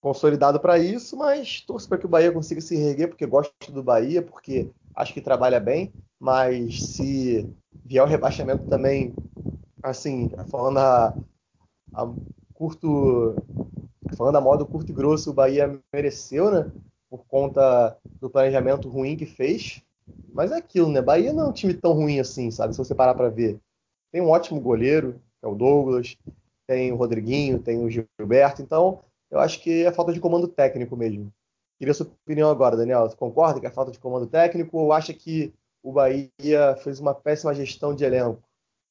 [0.00, 3.82] consolidado para isso, mas torço para que o Bahia consiga se reerguer, porque gosto do
[3.82, 7.48] Bahia, porque acho que trabalha bem, mas se
[7.84, 9.14] vier o rebaixamento também,
[9.82, 11.14] assim, falando a,
[11.94, 12.08] a
[12.54, 13.34] curto,
[14.16, 16.70] falando a modo curto e grosso, o Bahia mereceu, né,
[17.08, 19.82] por conta do planejamento ruim que fez,
[20.32, 22.94] mas é aquilo, né, Bahia não é um time tão ruim assim, sabe, se você
[22.94, 23.58] parar para ver.
[24.12, 26.16] Tem um ótimo goleiro, que é o Douglas,
[26.66, 30.96] tem o Rodriguinho, tem o Gilberto, então eu acho que é falta de comando técnico
[30.96, 31.32] mesmo.
[31.78, 33.08] Queria sua opinião agora, Daniel.
[33.08, 37.14] Você concorda que é falta de comando técnico ou acha que o Bahia fez uma
[37.14, 38.42] péssima gestão de elenco?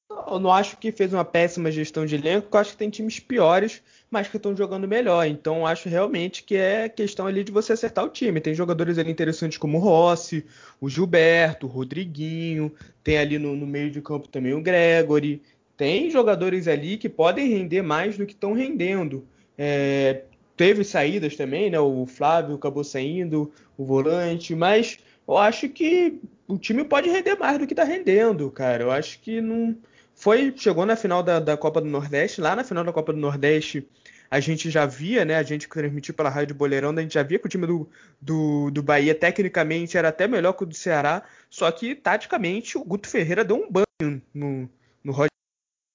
[0.09, 3.19] Eu não acho que fez uma péssima gestão de elenco, eu acho que tem times
[3.19, 5.27] piores, mas que estão jogando melhor.
[5.27, 8.41] Então, acho realmente que é questão ali de você acertar o time.
[8.41, 10.43] Tem jogadores ali interessantes como o Rossi,
[10.81, 12.71] o Gilberto, o Rodriguinho,
[13.03, 15.43] tem ali no, no meio de campo também o Gregory.
[15.77, 19.27] Tem jogadores ali que podem render mais do que estão rendendo.
[19.57, 20.23] É,
[20.57, 21.79] teve saídas também, né?
[21.79, 27.59] O Flávio acabou saindo, o volante, mas eu acho que o time pode render mais
[27.59, 28.83] do que está rendendo, cara.
[28.83, 29.77] Eu acho que não
[30.19, 33.19] foi chegou na final da, da, Copa do Nordeste, lá na final da Copa do
[33.19, 33.87] Nordeste
[34.29, 35.35] a gente já via, né?
[35.37, 37.89] A gente que transmitiu pela Rádio Boleirão, a gente já via que o time do,
[38.21, 42.83] do, do Bahia tecnicamente era até melhor que o do Ceará, só que taticamente o
[42.83, 44.69] Guto Ferreira deu um banho no,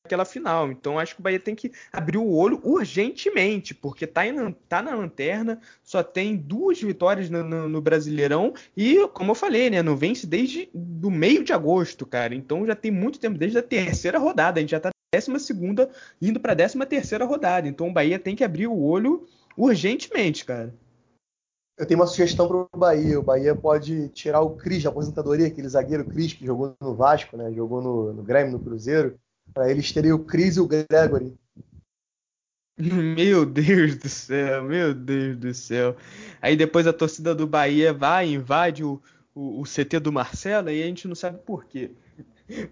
[0.04, 0.70] aquela final.
[0.70, 4.82] Então acho que o Bahia tem que abrir o olho urgentemente, porque tá, em, tá
[4.82, 9.82] na lanterna, só tem duas vitórias no, no, no, Brasileirão e, como eu falei, né,
[9.82, 12.34] não vence desde do meio de agosto, cara.
[12.34, 15.88] Então já tem muito tempo, desde a terceira rodada, a gente já tá décima segunda
[16.20, 17.66] indo para décima terceira rodada.
[17.66, 20.74] Então o Bahia tem que abrir o olho urgentemente, cara.
[21.78, 23.18] Eu tenho uma sugestão para o Bahia.
[23.18, 27.36] O Bahia pode tirar o Cris da aposentadoria, aquele zagueiro Cris que jogou no Vasco,
[27.36, 27.50] né?
[27.52, 29.18] Jogou no, no Grêmio, no Cruzeiro
[29.52, 31.34] para eles terem o Chris e o Gregory.
[32.76, 35.96] Meu Deus do céu, meu Deus do céu.
[36.42, 39.00] Aí depois a torcida do Bahia vai, invade o,
[39.34, 41.92] o, o CT do Marcelo e a gente não sabe por quê.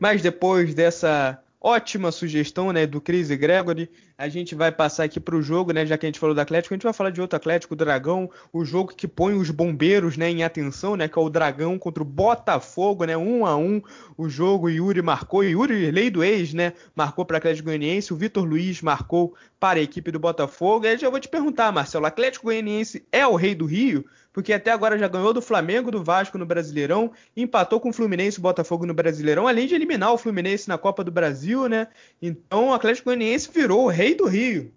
[0.00, 3.88] Mas depois dessa ótima sugestão, né, do Chris e Gregory.
[4.18, 6.40] A gente vai passar aqui para o jogo, né, já que a gente falou do
[6.40, 9.50] Atlético, a gente vai falar de outro Atlético, o Dragão, o jogo que põe os
[9.50, 13.56] bombeiros, né, em atenção, né, que é o Dragão contra o Botafogo, né, um a
[13.56, 13.80] um,
[14.16, 18.16] o jogo Yuri marcou, Yuri, lei do ex, né, marcou para o Atlético Goianiense, o
[18.16, 20.84] Vitor Luiz marcou para a equipe do Botafogo.
[20.84, 24.04] E aí já vou te perguntar, Marcelo, Atlético Goianiense é o rei do Rio?
[24.32, 28.38] Porque até agora já ganhou do Flamengo, do Vasco no Brasileirão, empatou com o Fluminense
[28.38, 31.88] e o Botafogo no Brasileirão, além de eliminar o Fluminense na Copa do Brasil, né?
[32.20, 34.72] Então o Atlético Goianiense virou o rei do Rio.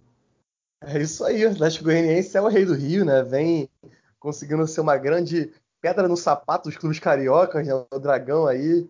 [0.83, 3.23] É isso aí, o Atlético Goianiense é o rei do Rio, né?
[3.23, 3.69] Vem
[4.19, 7.73] conseguindo ser uma grande pedra no sapato dos clubes cariocas, né?
[7.73, 8.87] O Dragão aí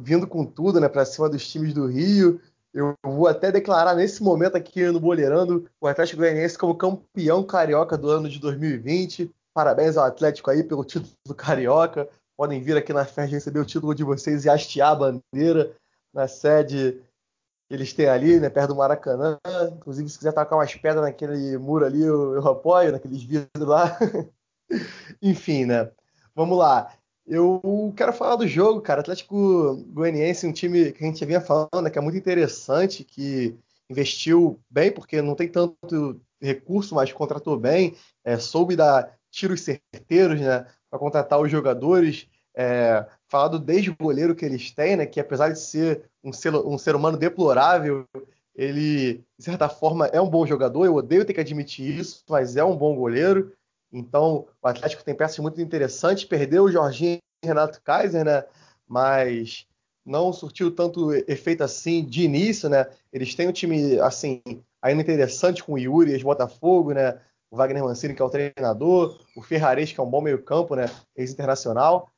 [0.00, 2.40] vindo com tudo, né, para cima dos times do Rio.
[2.72, 7.96] Eu vou até declarar nesse momento aqui no Boleirando o Atlético Goianiense como campeão carioca
[7.96, 9.32] do ano de 2020.
[9.54, 12.08] Parabéns ao Atlético aí pelo título do Carioca.
[12.36, 15.76] Podem vir aqui na festa receber o título de vocês e hastear a bandeira
[16.12, 17.00] na sede
[17.68, 19.38] que eles têm ali, né, perto do Maracanã.
[19.72, 23.96] Inclusive, se quiser tacar umas pedras naquele muro ali, eu, eu apoio, naqueles vidros lá.
[25.22, 25.88] Enfim, né?
[26.34, 26.92] Vamos lá.
[27.24, 29.00] Eu quero falar do jogo, cara.
[29.00, 33.56] Atlético Goianiense, um time que a gente vinha falando, né, que é muito interessante, que
[33.88, 40.40] investiu bem, porque não tem tanto recurso, mas contratou bem, é, soube dar tiros certeiros,
[40.40, 42.28] né, para contratar os jogadores.
[42.56, 46.78] É, falar do desgoleiro que eles têm, né, que apesar de ser um ser, um
[46.78, 48.06] ser humano deplorável,
[48.54, 50.84] ele, de certa forma, é um bom jogador.
[50.84, 53.52] Eu odeio ter que admitir isso, mas é um bom goleiro.
[53.92, 56.24] Então, o Atlético tem peças muito interessantes.
[56.24, 58.44] Perdeu o Jorginho e Renato Kaiser, né?
[58.86, 59.66] Mas
[60.06, 62.86] não surtiu tanto efeito assim de início, né?
[63.12, 64.42] Eles têm um time, assim,
[64.80, 67.18] ainda interessante com o Yuri, ex Botafogo, né?
[67.54, 70.86] O Wagner Mancini, que é o treinador, o Ferrares, que é um bom meio-campo, né,
[71.16, 72.10] ex-internacional.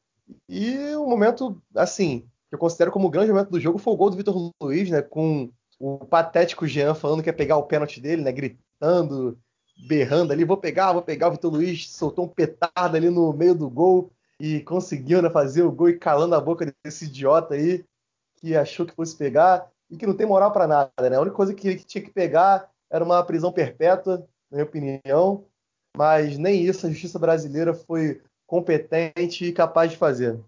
[0.48, 3.96] E o momento, assim, que eu considero como o grande momento do jogo foi o
[3.96, 8.00] gol do Vitor Luiz, né, com o patético Jean falando que ia pegar o pênalti
[8.00, 9.38] dele, né, gritando,
[9.86, 11.28] berrando ali, vou pegar, vou pegar.
[11.28, 14.10] O Vitor Luiz soltou um petardo ali no meio do gol
[14.40, 17.84] e conseguiu né, fazer o gol e calando a boca desse idiota aí.
[18.36, 21.16] que achou que fosse pegar e que não tem moral para nada, né?
[21.16, 24.26] A única coisa que, que tinha que pegar era uma prisão perpétua,
[24.56, 25.44] minha opinião,
[25.96, 30.38] mas nem isso a justiça brasileira foi competente e capaz de fazer.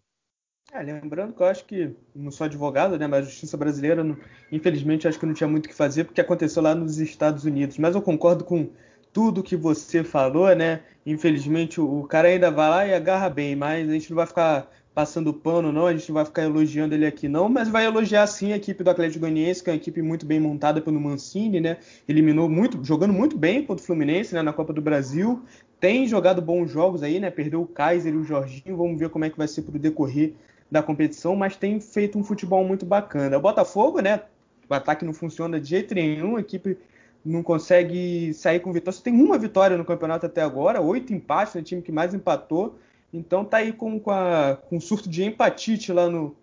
[0.73, 4.05] É, lembrando que eu acho que, não sou advogado, né, mas a justiça brasileira,
[4.53, 7.79] infelizmente, acho que não tinha muito o que fazer porque aconteceu lá nos Estados Unidos.
[7.79, 8.71] Mas eu concordo com
[9.13, 10.83] tudo que você falou, né?
[11.07, 14.71] Infelizmente, o cara ainda vai lá e agarra bem, mas a gente não vai ficar
[14.99, 18.27] passando pano, não, a gente não vai ficar elogiando ele aqui, não, mas vai elogiar
[18.27, 21.61] sim a equipe do Atlético Goianiense, que é uma equipe muito bem montada pelo Mancini,
[21.61, 21.77] né?
[22.09, 25.41] Eliminou muito, jogando muito bem contra o Fluminense, né, na Copa do Brasil.
[25.79, 27.31] Tem jogado bons jogos aí, né?
[27.31, 30.35] Perdeu o Kaiser e o Jorginho, vamos ver como é que vai ser pro decorrer
[30.69, 33.39] da competição, mas tem feito um futebol muito bacana.
[33.39, 34.23] O Botafogo, né?
[34.69, 36.77] O ataque não funciona de jeito nenhum, a equipe
[37.25, 38.99] não consegue sair com vitória.
[38.99, 42.13] Só tem uma vitória no campeonato até agora, oito empates, é o time que mais
[42.15, 42.77] empatou.
[43.13, 46.37] Então tá aí com, com, a, com um surto de empatite lá no,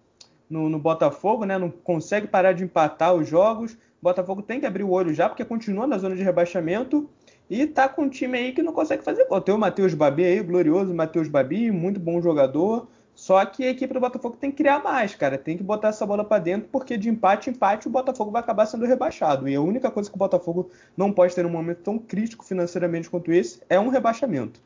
[0.50, 1.58] no, no, Botafogo, né?
[1.58, 3.78] Não consegue parar de empatar os jogos.
[4.02, 7.10] Botafogo tem que abrir o olho já, porque continua na zona de rebaixamento.
[7.50, 9.42] E tá com um time aí que não consegue fazer gol.
[9.42, 12.88] Tem o Matheus Babi aí, glorioso Matheus Babi, muito bom jogador.
[13.14, 15.38] Só que a equipe do Botafogo tem que criar mais, cara.
[15.38, 18.42] Tem que botar essa bola para dentro, porque de empate em empate o Botafogo vai
[18.42, 19.48] acabar sendo rebaixado.
[19.48, 23.10] E a única coisa que o Botafogo não pode ter num momento tão crítico financeiramente
[23.10, 24.60] quanto esse é um rebaixamento.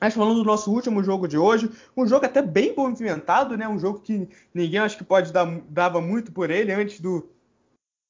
[0.00, 3.68] Mas falando do nosso último jogo de hoje, um jogo até bem movimentado, né?
[3.68, 7.28] Um jogo que ninguém acho que pode dar dava muito por ele antes do,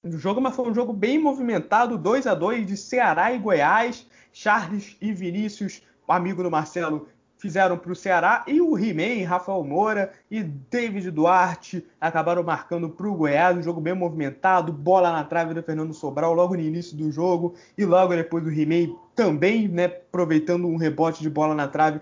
[0.04, 4.06] do jogo, mas foi um jogo bem movimentado, 2 a 2 de Ceará e Goiás.
[4.32, 7.08] Charles e Vinícius, amigo do Marcelo,
[7.40, 13.08] fizeram para o Ceará e o He-Man, Rafael Moura e David Duarte acabaram marcando para
[13.08, 16.94] o Goiás, um jogo bem movimentado, bola na trave do Fernando Sobral logo no início
[16.96, 21.66] do jogo e logo depois do He-Man também, né, aproveitando um rebote de bola na
[21.66, 22.00] trave,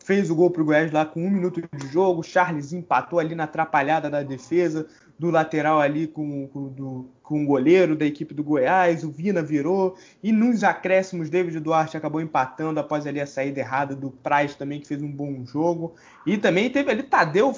[0.00, 3.34] fez o gol para o Goiás lá com um minuto de jogo, Charles empatou ali
[3.34, 4.86] na atrapalhada da defesa,
[5.18, 9.42] do lateral ali com, com, do, com o goleiro da equipe do Goiás, o Vina
[9.42, 14.56] virou, e nos acréscimos, David Duarte acabou empatando após ali a saída errada do Price
[14.56, 15.94] também, que fez um bom jogo.
[16.26, 17.52] E também teve ali Tadeu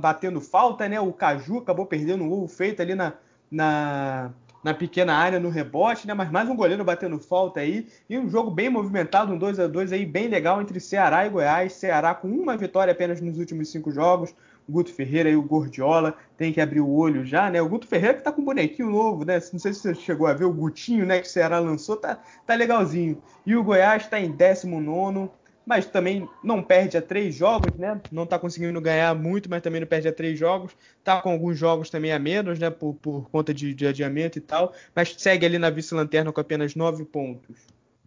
[0.00, 1.00] batendo falta, né?
[1.00, 3.14] O Caju acabou perdendo um gol feito ali na,
[3.50, 4.30] na,
[4.62, 6.14] na pequena área no rebote, né?
[6.14, 7.86] Mas mais um goleiro batendo falta aí.
[8.08, 11.30] E um jogo bem movimentado, um 2 a 2 aí, bem legal entre Ceará e
[11.30, 11.72] Goiás.
[11.74, 14.34] Ceará com uma vitória apenas nos últimos cinco jogos.
[14.68, 17.62] Guto Ferreira e o Gordiola tem que abrir o olho já, né?
[17.62, 19.40] O Guto Ferreira que tá com um bonequinho novo, né?
[19.52, 21.20] Não sei se você chegou a ver o Gutinho, né?
[21.20, 23.22] Que o Ceará lançou, tá, tá legalzinho.
[23.46, 25.30] E o Goiás tá em 19,
[25.68, 28.00] mas também não perde a três jogos, né?
[28.10, 30.72] Não tá conseguindo ganhar muito, mas também não perde a três jogos.
[31.04, 32.70] Tá com alguns jogos também a menos, né?
[32.70, 34.72] Por, por conta de, de adiamento e tal.
[34.96, 37.54] Mas segue ali na vice-lanterna com apenas nove pontos.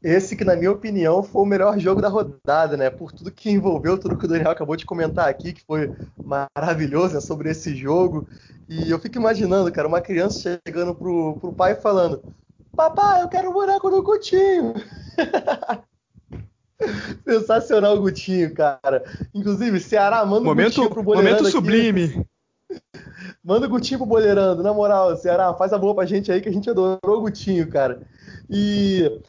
[0.02, 2.90] Esse que, na minha opinião, foi o melhor jogo da rodada, né?
[2.90, 7.14] Por tudo que envolveu, tudo que o Daniel acabou de comentar aqui, que foi maravilhoso
[7.14, 8.28] né, sobre esse jogo.
[8.68, 12.24] E eu fico imaginando, cara, uma criança chegando pro, pro pai falando:
[12.76, 14.74] Papai, eu quero o boneco do Gutinho.
[17.28, 19.04] Sensacional o Gutinho, cara.
[19.34, 22.26] Inclusive, Ceará manda momento, o Gutinho pro Boleirando Momento sublime.
[23.44, 24.62] Manda o Gutinho pro Boleirando.
[24.64, 27.68] Na moral, Ceará, faz a boa pra gente aí que a gente adorou o Gutinho,
[27.68, 28.02] cara.
[28.50, 29.20] E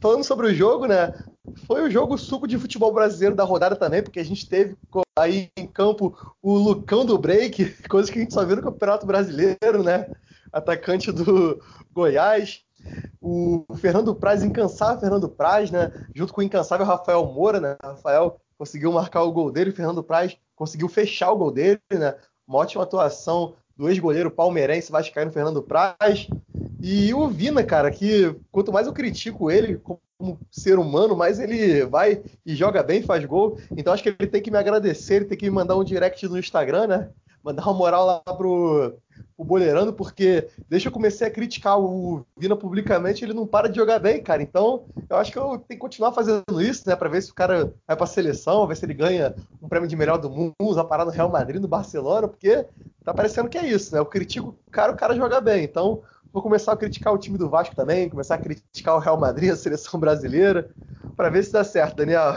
[0.00, 1.14] falando sobre o jogo, né?
[1.66, 4.76] Foi o jogo suco de futebol brasileiro da rodada também, porque a gente teve
[5.18, 9.06] aí em campo o Lucão do Break, coisa que a gente só viu no Campeonato
[9.06, 10.06] Brasileiro, né?
[10.52, 11.60] Atacante do
[11.92, 12.64] Goiás.
[13.20, 15.92] O Fernando Praz, incansável Fernando Praz, né?
[16.14, 17.76] Junto com o incansável Rafael Moura, né?
[17.82, 22.14] Rafael conseguiu marcar o gol dele, o Fernando Praz conseguiu fechar o gol dele, né?
[22.46, 26.28] Uma ótima atuação do ex-goleiro palmeirense vascaíno Fernando Praz.
[26.82, 31.84] E o Vina, cara, que quanto mais eu critico ele como ser humano, mais ele
[31.86, 33.58] vai e joga bem, faz gol.
[33.74, 36.28] Então acho que ele tem que me agradecer, ele tem que me mandar um direct
[36.28, 37.10] no Instagram, né?
[37.42, 38.94] Mandar uma moral lá pro,
[39.36, 43.76] pro Boleirando, porque que eu comecei a criticar o Vina publicamente, ele não para de
[43.76, 44.42] jogar bem, cara.
[44.42, 46.94] Então eu acho que eu tenho que continuar fazendo isso, né?
[46.94, 49.96] Pra ver se o cara vai pra seleção, ver se ele ganha um prêmio de
[49.96, 52.66] melhor do mundo, a parar no Real Madrid, no Barcelona, porque
[53.04, 54.00] tá parecendo que é isso, né?
[54.00, 55.64] Eu critico o cara, o cara joga bem.
[55.64, 59.18] Então Vou começar a criticar o time do Vasco também, começar a criticar o Real
[59.18, 60.70] Madrid, a seleção brasileira,
[61.16, 62.34] para ver se dá certo, Daniel.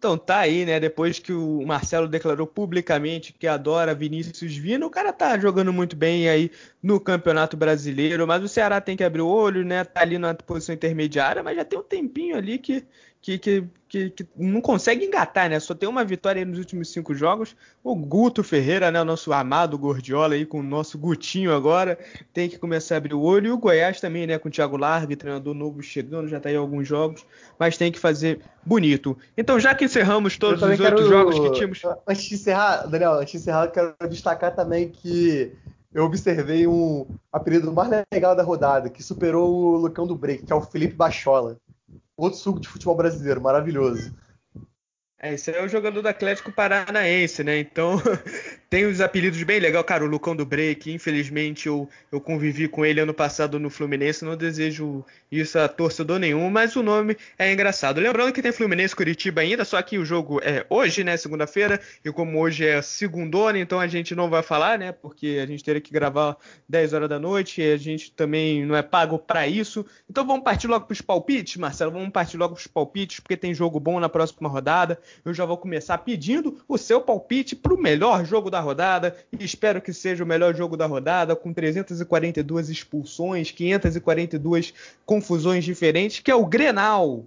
[0.00, 0.80] Então tá aí, né?
[0.80, 5.94] Depois que o Marcelo declarou publicamente que adora Vinícius Vino, o cara tá jogando muito
[5.94, 6.50] bem aí
[6.82, 9.84] no Campeonato Brasileiro, mas o Ceará tem que abrir o olho, né?
[9.84, 12.82] Tá ali na posição intermediária, mas já tem um tempinho ali que
[13.22, 15.60] que, que, que, que, não consegue engatar, né?
[15.60, 17.54] Só tem uma vitória nos últimos cinco jogos.
[17.84, 19.00] O Guto Ferreira, né?
[19.00, 21.98] O nosso amado Gordiola aí com o nosso Gutinho agora,
[22.32, 23.48] tem que começar a abrir o olho.
[23.48, 24.38] E o Goiás também, né?
[24.38, 27.26] Com o Thiago Largue, treinador novo chegando, já tá aí alguns jogos,
[27.58, 29.16] mas tem que fazer bonito.
[29.36, 30.96] Então, já que encerramos todos os quero...
[30.96, 31.82] outros jogos que tínhamos.
[32.06, 35.52] Antes de encerrar, Daniel, antes de encerrar, eu quero destacar também que
[35.92, 40.52] eu observei um apelido mais legal da rodada, que superou o Lucão do Break, que
[40.52, 41.58] é o Felipe Bachola.
[42.20, 44.14] Outro suco de futebol brasileiro, maravilhoso.
[45.18, 47.58] É, esse é o jogador do Atlético Paranaense, né?
[47.58, 47.96] Então
[48.70, 52.86] tem os apelidos bem legal, cara, o Lucão do Break, infelizmente eu, eu convivi com
[52.86, 57.52] ele ano passado no Fluminense, não desejo isso a torcedor nenhum, mas o nome é
[57.52, 58.00] engraçado.
[58.00, 62.12] Lembrando que tem Fluminense Curitiba ainda, só que o jogo é hoje, né, segunda-feira, e
[62.12, 65.80] como hoje é segundona, então a gente não vai falar, né, porque a gente teria
[65.80, 66.36] que gravar
[66.68, 69.84] 10 horas da noite, e a gente também não é pago para isso.
[70.08, 73.80] Então vamos partir logo pros palpites, Marcelo, vamos partir logo pros palpites, porque tem jogo
[73.80, 74.96] bom na próxima rodada.
[75.24, 79.80] Eu já vou começar pedindo o seu palpite pro melhor jogo da rodada e espero
[79.80, 86.34] que seja o melhor jogo da rodada, com 342 expulsões, 542 confusões diferentes, que é
[86.34, 87.24] o Grenal.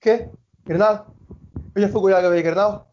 [0.00, 0.28] Quê?
[0.64, 1.14] Grenal?
[1.74, 2.90] Eu já fui goiaba aí, Grenal?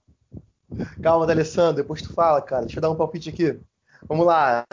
[1.02, 2.64] Calma, D'Alessandro, depois tu fala, cara.
[2.64, 3.60] Deixa eu dar um palpite aqui.
[4.08, 4.66] Vamos lá,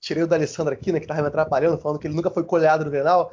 [0.00, 2.84] tirei o D'Alessandro aqui, né, que tava me atrapalhando, falando que ele nunca foi colhado
[2.84, 3.30] no Grenal.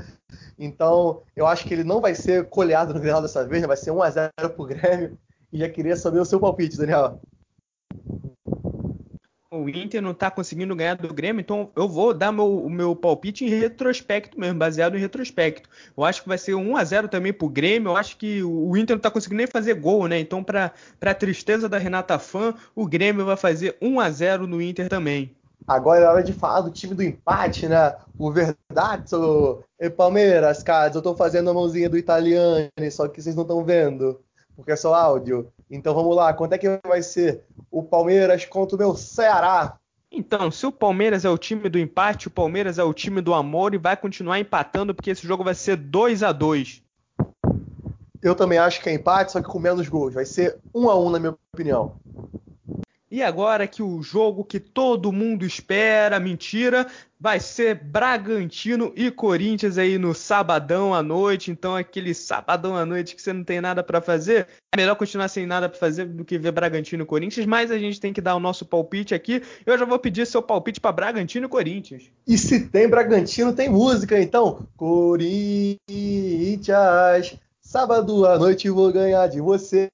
[0.60, 3.68] Então, eu acho que ele não vai ser colhado no Grenal dessa vez, né?
[3.68, 5.18] vai ser 1x0 pro Grêmio.
[5.52, 7.22] E já queria saber o seu palpite, Daniel
[9.64, 12.96] o Inter não está conseguindo ganhar do Grêmio, então eu vou dar meu, o meu
[12.96, 15.70] palpite em retrospecto mesmo, baseado em retrospecto.
[15.96, 17.90] Eu acho que vai ser 1 a 0 também pro Grêmio.
[17.92, 20.20] Eu acho que o Inter não está conseguindo nem fazer gol, né?
[20.20, 24.62] Então, para a tristeza da Renata Fã, o Grêmio vai fazer 1 a 0 no
[24.62, 25.36] Inter também.
[25.68, 27.94] Agora é hora de falar do time do empate, né?
[28.18, 33.36] O Verdazzo e Palmeiras, cara, eu estou fazendo a mãozinha do italiano, só que vocês
[33.36, 34.22] não estão vendo,
[34.58, 35.54] porque é só áudio.
[35.70, 39.78] Então vamos lá, quanto é que vai ser o Palmeiras contra o meu Ceará?
[40.12, 43.34] Então, se o Palmeiras é o time do empate, o Palmeiras é o time do
[43.34, 46.82] amor e vai continuar empatando porque esse jogo vai ser 2 a 2
[48.24, 50.16] Eu também acho que é empate, só que com menos gols.
[50.16, 52.00] Vai ser 1 a 1 na minha opinião.
[53.10, 56.86] E agora que o jogo que todo mundo espera, mentira,
[57.18, 61.50] vai ser Bragantino e Corinthians aí no sabadão à noite.
[61.50, 65.30] Então, aquele sabadão à noite que você não tem nada para fazer, é melhor continuar
[65.30, 67.46] sem nada para fazer do que ver Bragantino e Corinthians.
[67.46, 69.42] Mas a gente tem que dar o nosso palpite aqui.
[69.66, 72.12] Eu já vou pedir seu palpite para Bragantino e Corinthians.
[72.28, 74.20] E se tem Bragantino, tem música.
[74.22, 75.80] Então, Corinthians,
[77.62, 79.90] sábado à noite vou ganhar de você.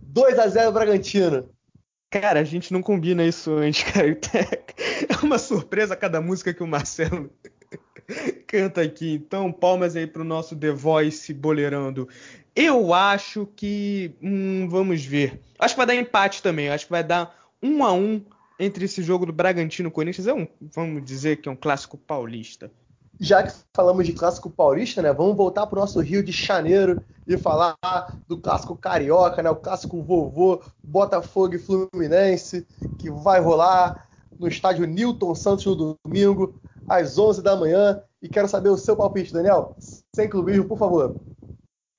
[0.00, 1.50] 2 a 0 Bragantino.
[2.10, 4.08] Cara, a gente não combina isso antes, cara.
[4.08, 7.30] É uma surpresa cada música que o Marcelo
[8.46, 9.14] canta aqui.
[9.14, 12.08] Então, palmas aí pro nosso The Voice boleirando.
[12.54, 14.14] Eu acho que.
[14.22, 15.40] Hum, vamos ver.
[15.58, 16.68] Acho que vai dar empate também.
[16.68, 18.24] Acho que vai dar um a um
[18.58, 20.26] entre esse jogo do Bragantino Corinthians.
[20.26, 22.70] É um, vamos dizer que é um clássico paulista
[23.18, 27.02] já que falamos de clássico paulista, né, vamos voltar para o nosso Rio de Janeiro
[27.26, 27.76] e falar
[28.28, 32.66] do clássico carioca, né, o clássico vovô Botafogo e Fluminense,
[32.98, 34.06] que vai rolar
[34.38, 38.00] no estádio Newton Santos no domingo, às 11 da manhã.
[38.22, 39.76] E quero saber o seu palpite, Daniel.
[40.14, 41.16] Sem clubismo, por favor.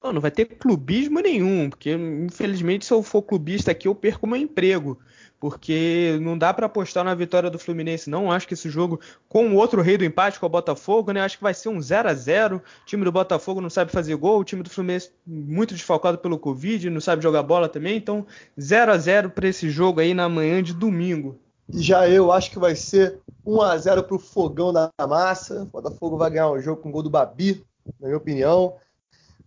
[0.03, 4.27] Não, não vai ter clubismo nenhum, porque infelizmente se eu for clubista aqui eu perco
[4.27, 4.99] meu emprego
[5.39, 8.31] porque não dá para apostar na vitória do Fluminense, não.
[8.31, 11.21] Acho que esse jogo, com o outro rei do empate, com o Botafogo, né?
[11.21, 14.15] Acho que vai ser um 0 a 0 O time do Botafogo não sabe fazer
[14.15, 17.97] gol, o time do Fluminense muito desfalcado pelo Covid, não sabe jogar bola também.
[17.97, 18.25] Então,
[18.59, 21.39] 0 a 0 para esse jogo aí na manhã de domingo.
[21.69, 25.63] Já eu acho que vai ser 1 a 0 para o Fogão da Massa.
[25.63, 27.63] O Botafogo vai ganhar o jogo com o gol do Babi,
[27.99, 28.75] na minha opinião.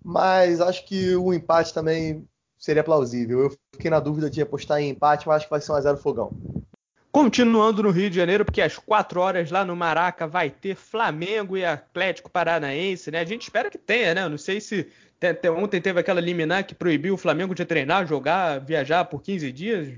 [0.05, 2.26] Mas acho que o empate também
[2.61, 3.40] seria plausível.
[3.40, 5.80] Eu fiquei na dúvida de apostar em empate, mas acho que vai ser um a
[5.80, 6.30] 0 fogão.
[7.11, 11.56] Continuando no Rio de Janeiro, porque às 4 horas lá no Maraca vai ter Flamengo
[11.56, 13.18] e Atlético Paranaense, né?
[13.18, 14.22] A gente espera que tenha, né?
[14.22, 14.86] Eu não sei se
[15.56, 19.88] ontem teve aquela liminar que proibiu o Flamengo de treinar, jogar, viajar por 15 dias.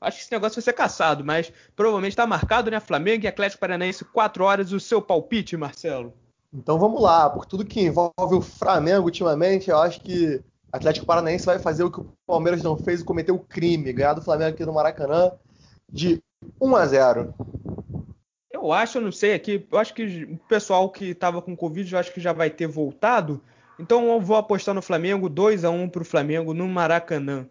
[0.00, 2.80] Acho que esse negócio vai ser caçado, mas provavelmente está marcado, né?
[2.80, 4.72] Flamengo e Atlético Paranaense, 4 horas.
[4.72, 6.14] O seu palpite, Marcelo?
[6.54, 10.42] Então vamos lá, por tudo que envolve o Flamengo ultimamente, eu acho que
[10.72, 14.14] Atlético Paranaense vai fazer o que o Palmeiras não fez e cometer o crime, ganhar
[14.14, 15.32] do Flamengo aqui no Maracanã
[15.92, 16.22] de
[16.60, 17.34] 1 a 0.
[18.50, 21.92] Eu acho, eu não sei aqui, eu acho que o pessoal que estava com Covid,
[21.92, 23.40] eu acho que já vai ter voltado.
[23.78, 27.46] Então eu vou apostar no Flamengo, 2 a 1 para o Flamengo no Maracanã.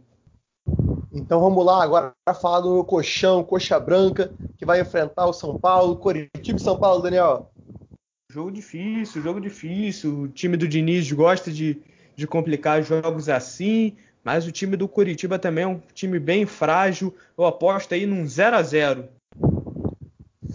[1.13, 5.59] Então vamos lá agora para falar do Colchão, Coxa Branca, que vai enfrentar o São
[5.59, 7.51] Paulo, Coritiba e São Paulo, Daniel.
[8.32, 10.22] Jogo difícil, jogo difícil.
[10.22, 11.82] O time do Diniz gosta de,
[12.22, 17.13] de complicar jogos assim, mas o time do Curitiba também é um time bem frágil.
[17.36, 19.09] Eu aposto aí num 0 a 0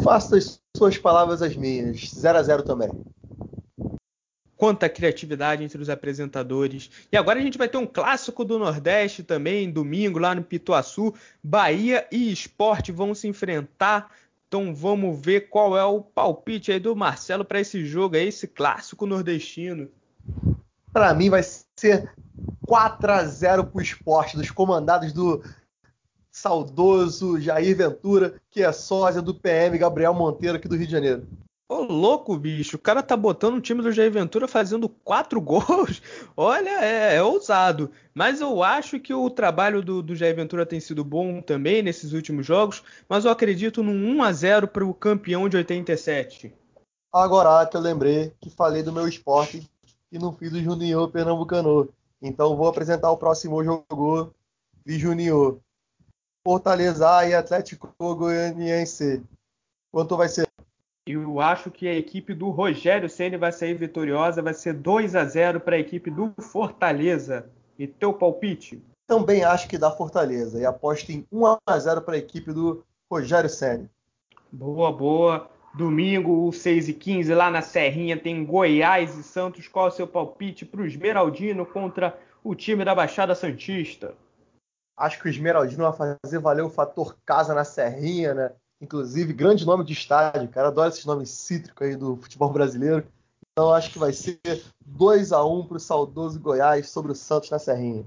[0.03, 2.09] Faça as suas palavras as minhas.
[2.09, 2.89] 0 a 0 também.
[4.57, 6.89] Quanta criatividade entre os apresentadores.
[7.11, 11.13] E agora a gente vai ter um clássico do Nordeste também, domingo, lá no Pituaçu.
[11.43, 14.11] Bahia e Esporte vão se enfrentar
[14.47, 18.47] Então vamos ver qual é o palpite aí do Marcelo para esse jogo aí, esse
[18.47, 19.91] clássico nordestino.
[20.97, 21.43] Para mim vai
[21.79, 22.11] ser
[22.67, 25.45] 4 a 0 para o esporte, dos comandados do
[26.33, 31.29] saudoso Jair Ventura, que é sósia do PM Gabriel Monteiro aqui do Rio de Janeiro.
[31.69, 32.77] Ô, louco, bicho.
[32.77, 36.01] O cara tá botando o time do Jair Ventura fazendo quatro gols.
[36.35, 37.91] Olha, é, é ousado.
[38.15, 42.15] Mas eu acho que o trabalho do, do, Jair Ventura tem sido bom também nesses
[42.15, 42.83] últimos jogos.
[43.07, 46.55] Mas eu acredito num 1 a 0 para o campeão de 87.
[47.13, 49.69] Agora que eu lembrei que falei do meu esporte
[50.17, 51.89] e não fiz o Junior Pernambucano.
[52.21, 54.35] Então vou apresentar o próximo jogo
[54.85, 55.59] de Junior.
[56.45, 59.23] Fortaleza e Atlético Goianiense.
[59.93, 60.49] Quanto vai ser?
[61.07, 65.25] Eu acho que a equipe do Rogério Ceni vai sair vitoriosa, vai ser 2 a
[65.25, 67.49] 0 para a equipe do Fortaleza.
[67.79, 68.83] E teu palpite?
[69.07, 72.85] Também acho que dá Fortaleza e aposto em 1 a 0 para a equipe do
[73.11, 73.89] Rogério Ceni.
[74.51, 75.51] Boa, boa.
[75.77, 79.69] Domingo, 6 e 15 lá na Serrinha, tem Goiás e Santos.
[79.69, 84.15] Qual é o seu palpite para o Esmeraldino contra o time da Baixada Santista?
[84.97, 88.53] Acho que o Esmeraldino vai fazer valer o fator casa na Serrinha, né?
[88.81, 90.69] inclusive, grande nome de estádio, cara.
[90.69, 93.07] Adoro esses nomes cítricos aí do futebol brasileiro.
[93.53, 94.39] Então acho que vai ser
[94.85, 98.05] 2 a 1 para o saudoso Goiás sobre o Santos na Serrinha.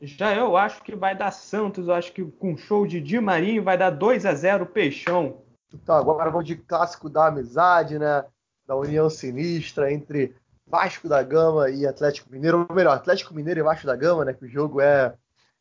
[0.00, 3.62] Já eu acho que vai dar Santos, eu acho que com show de Di Marinho
[3.62, 5.47] vai dar 2 a 0 Peixão.
[5.72, 8.24] Então agora vamos de clássico da amizade, né?
[8.66, 10.34] Da união sinistra entre
[10.66, 14.32] Vasco da Gama e Atlético Mineiro, ou melhor, Atlético Mineiro e Vasco da Gama, né?
[14.32, 15.14] Que o jogo é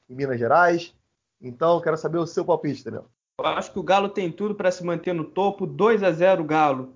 [0.09, 0.93] em Minas Gerais.
[1.41, 3.05] Então, quero saber o seu palpite, Daniel.
[3.39, 5.67] Eu acho que o Galo tem tudo para se manter no topo.
[5.67, 6.93] 2 a 0 Galo.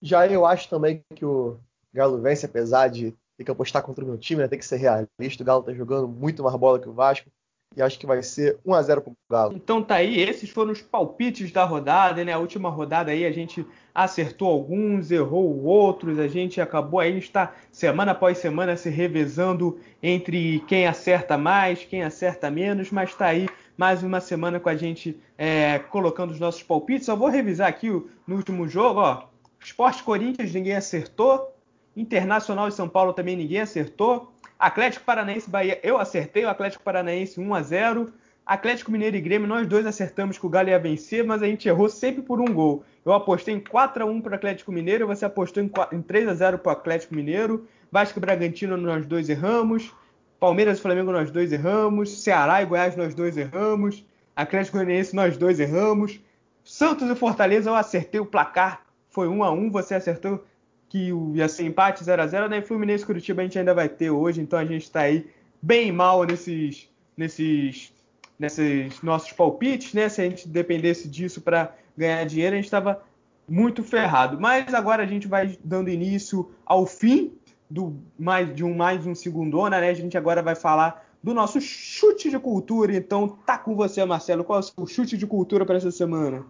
[0.00, 1.58] Já eu acho também que o
[1.92, 4.48] Galo vence, apesar de ter que apostar contra o meu time, né?
[4.48, 5.42] Tem que ser realista.
[5.42, 7.30] O Galo tá jogando muito mais bola que o Vasco.
[7.76, 9.54] E acho que vai ser 1 a 0 pro Galo.
[9.54, 12.32] Então tá aí, esses foram os palpites da rodada, né?
[12.32, 17.54] A última rodada aí a gente acertou alguns, errou outros, a gente acabou aí, está
[17.70, 23.48] semana após semana se revezando entre quem acerta mais, quem acerta menos, mas tá aí
[23.76, 27.06] mais uma semana com a gente é, colocando os nossos palpites.
[27.06, 29.24] Só vou revisar aqui o, no último jogo, ó.
[29.62, 31.52] Esporte Corinthians ninguém acertou.
[31.94, 34.31] Internacional e São Paulo também ninguém acertou.
[34.62, 38.12] Atlético Paranaense Bahia, eu acertei o Atlético Paranaense 1 a 0.
[38.46, 41.66] Atlético Mineiro e Grêmio, nós dois acertamos que o Galo ia vencer, mas a gente
[41.66, 42.84] errou sempre por um gol.
[43.04, 46.00] Eu apostei em 4 a 1 para o Atlético Mineiro, você apostou em, 4, em
[46.00, 47.66] 3 a 0 para o Atlético Mineiro.
[47.90, 49.92] Vasco e Bragantino, nós dois erramos.
[50.38, 54.04] Palmeiras e Flamengo nós dois erramos, Ceará e Goiás nós dois erramos,
[54.34, 56.20] Atlético Goianiense nós dois erramos,
[56.64, 60.44] Santos e Fortaleza eu acertei o placar, foi 1 a 1, você acertou
[60.92, 63.88] que ia ser empate 0 a 0, daí Fluminense e Curitiba a gente ainda vai
[63.88, 65.26] ter hoje, então a gente está aí
[65.62, 66.86] bem mal nesses
[67.16, 67.94] nesses
[68.38, 70.10] nesses nossos palpites, né?
[70.10, 73.02] Se a gente dependesse disso para ganhar dinheiro, a gente estava
[73.48, 74.38] muito ferrado.
[74.38, 77.32] Mas agora a gente vai dando início ao fim
[77.70, 79.88] do mais de um mais um segundona, né?
[79.88, 82.94] A gente agora vai falar do nosso chute de cultura.
[82.94, 84.44] Então, tá com você, Marcelo.
[84.44, 86.44] Qual é o chute de cultura para essa semana?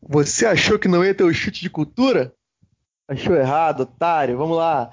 [0.00, 2.32] Você achou que não ia ter o chute de cultura?
[3.10, 4.38] Achou errado, otário.
[4.38, 4.92] Vamos lá.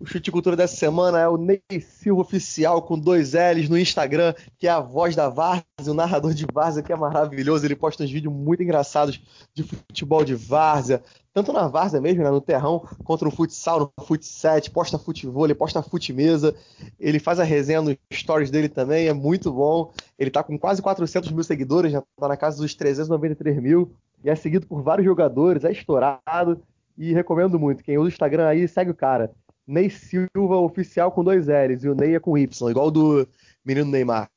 [0.00, 4.32] O chute cultura dessa semana é o Ney Silva Oficial com dois L's no Instagram,
[4.58, 7.66] que é a voz da Várzea, o narrador de Várzea, que é maravilhoso.
[7.66, 9.20] Ele posta uns vídeos muito engraçados
[9.52, 11.02] de futebol de Várzea,
[11.34, 15.54] tanto na Várzea mesmo, né, no terrão, contra o futsal, no futset, posta futebol, ele
[15.54, 16.54] posta futemesa.
[16.98, 19.92] Ele faz a resenha nos stories dele também, é muito bom.
[20.18, 23.92] Ele tá com quase 400 mil seguidores, já tá na casa dos 393 mil,
[24.24, 26.62] e é seguido por vários jogadores, é estourado.
[26.96, 27.82] E recomendo muito.
[27.82, 29.30] Quem usa o Instagram aí, segue o cara.
[29.66, 33.26] Ney Silva oficial com dois L's e o Ney é com Y, igual do
[33.64, 34.28] menino Neymar.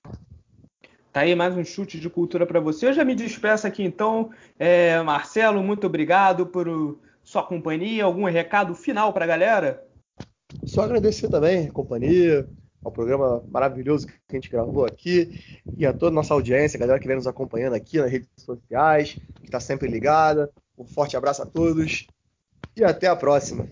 [1.12, 2.88] Tá aí mais um chute de cultura para você.
[2.88, 4.32] Eu já me despeço aqui então.
[4.58, 8.04] É, Marcelo, muito obrigado por sua companhia.
[8.04, 9.84] Algum recado final para a galera?
[10.66, 12.48] Só agradecer também a companhia,
[12.84, 15.40] ao programa maravilhoso que a gente gravou aqui
[15.78, 18.30] e a toda a nossa audiência, a galera que vem nos acompanhando aqui nas redes
[18.38, 20.52] sociais, que está sempre ligada.
[20.78, 22.08] Um forte abraço a todos
[22.76, 23.68] e até a próxima.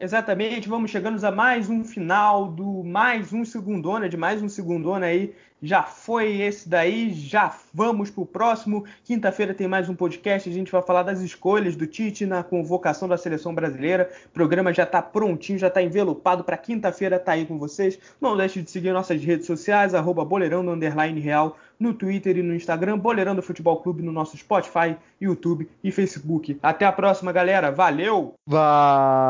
[0.00, 5.06] Exatamente, vamos chegando a mais um final do mais um segundona, de mais um segundona
[5.06, 5.34] aí.
[5.62, 8.84] Já foi esse daí, já vamos pro próximo.
[9.02, 13.08] Quinta-feira tem mais um podcast, a gente vai falar das escolhas do Tite na convocação
[13.08, 14.10] da seleção brasileira.
[14.26, 17.98] O programa já tá prontinho, já tá envelopado para quinta-feira tá aí com vocês.
[18.20, 22.42] Não deixe de seguir nossas redes sociais, arroba boleirão no underline real, no Twitter e
[22.42, 26.58] no Instagram, Boleirão do Futebol Clube no nosso Spotify, YouTube e Facebook.
[26.62, 27.70] Até a próxima, galera.
[27.70, 28.34] Valeu!
[28.46, 29.24] Valeu!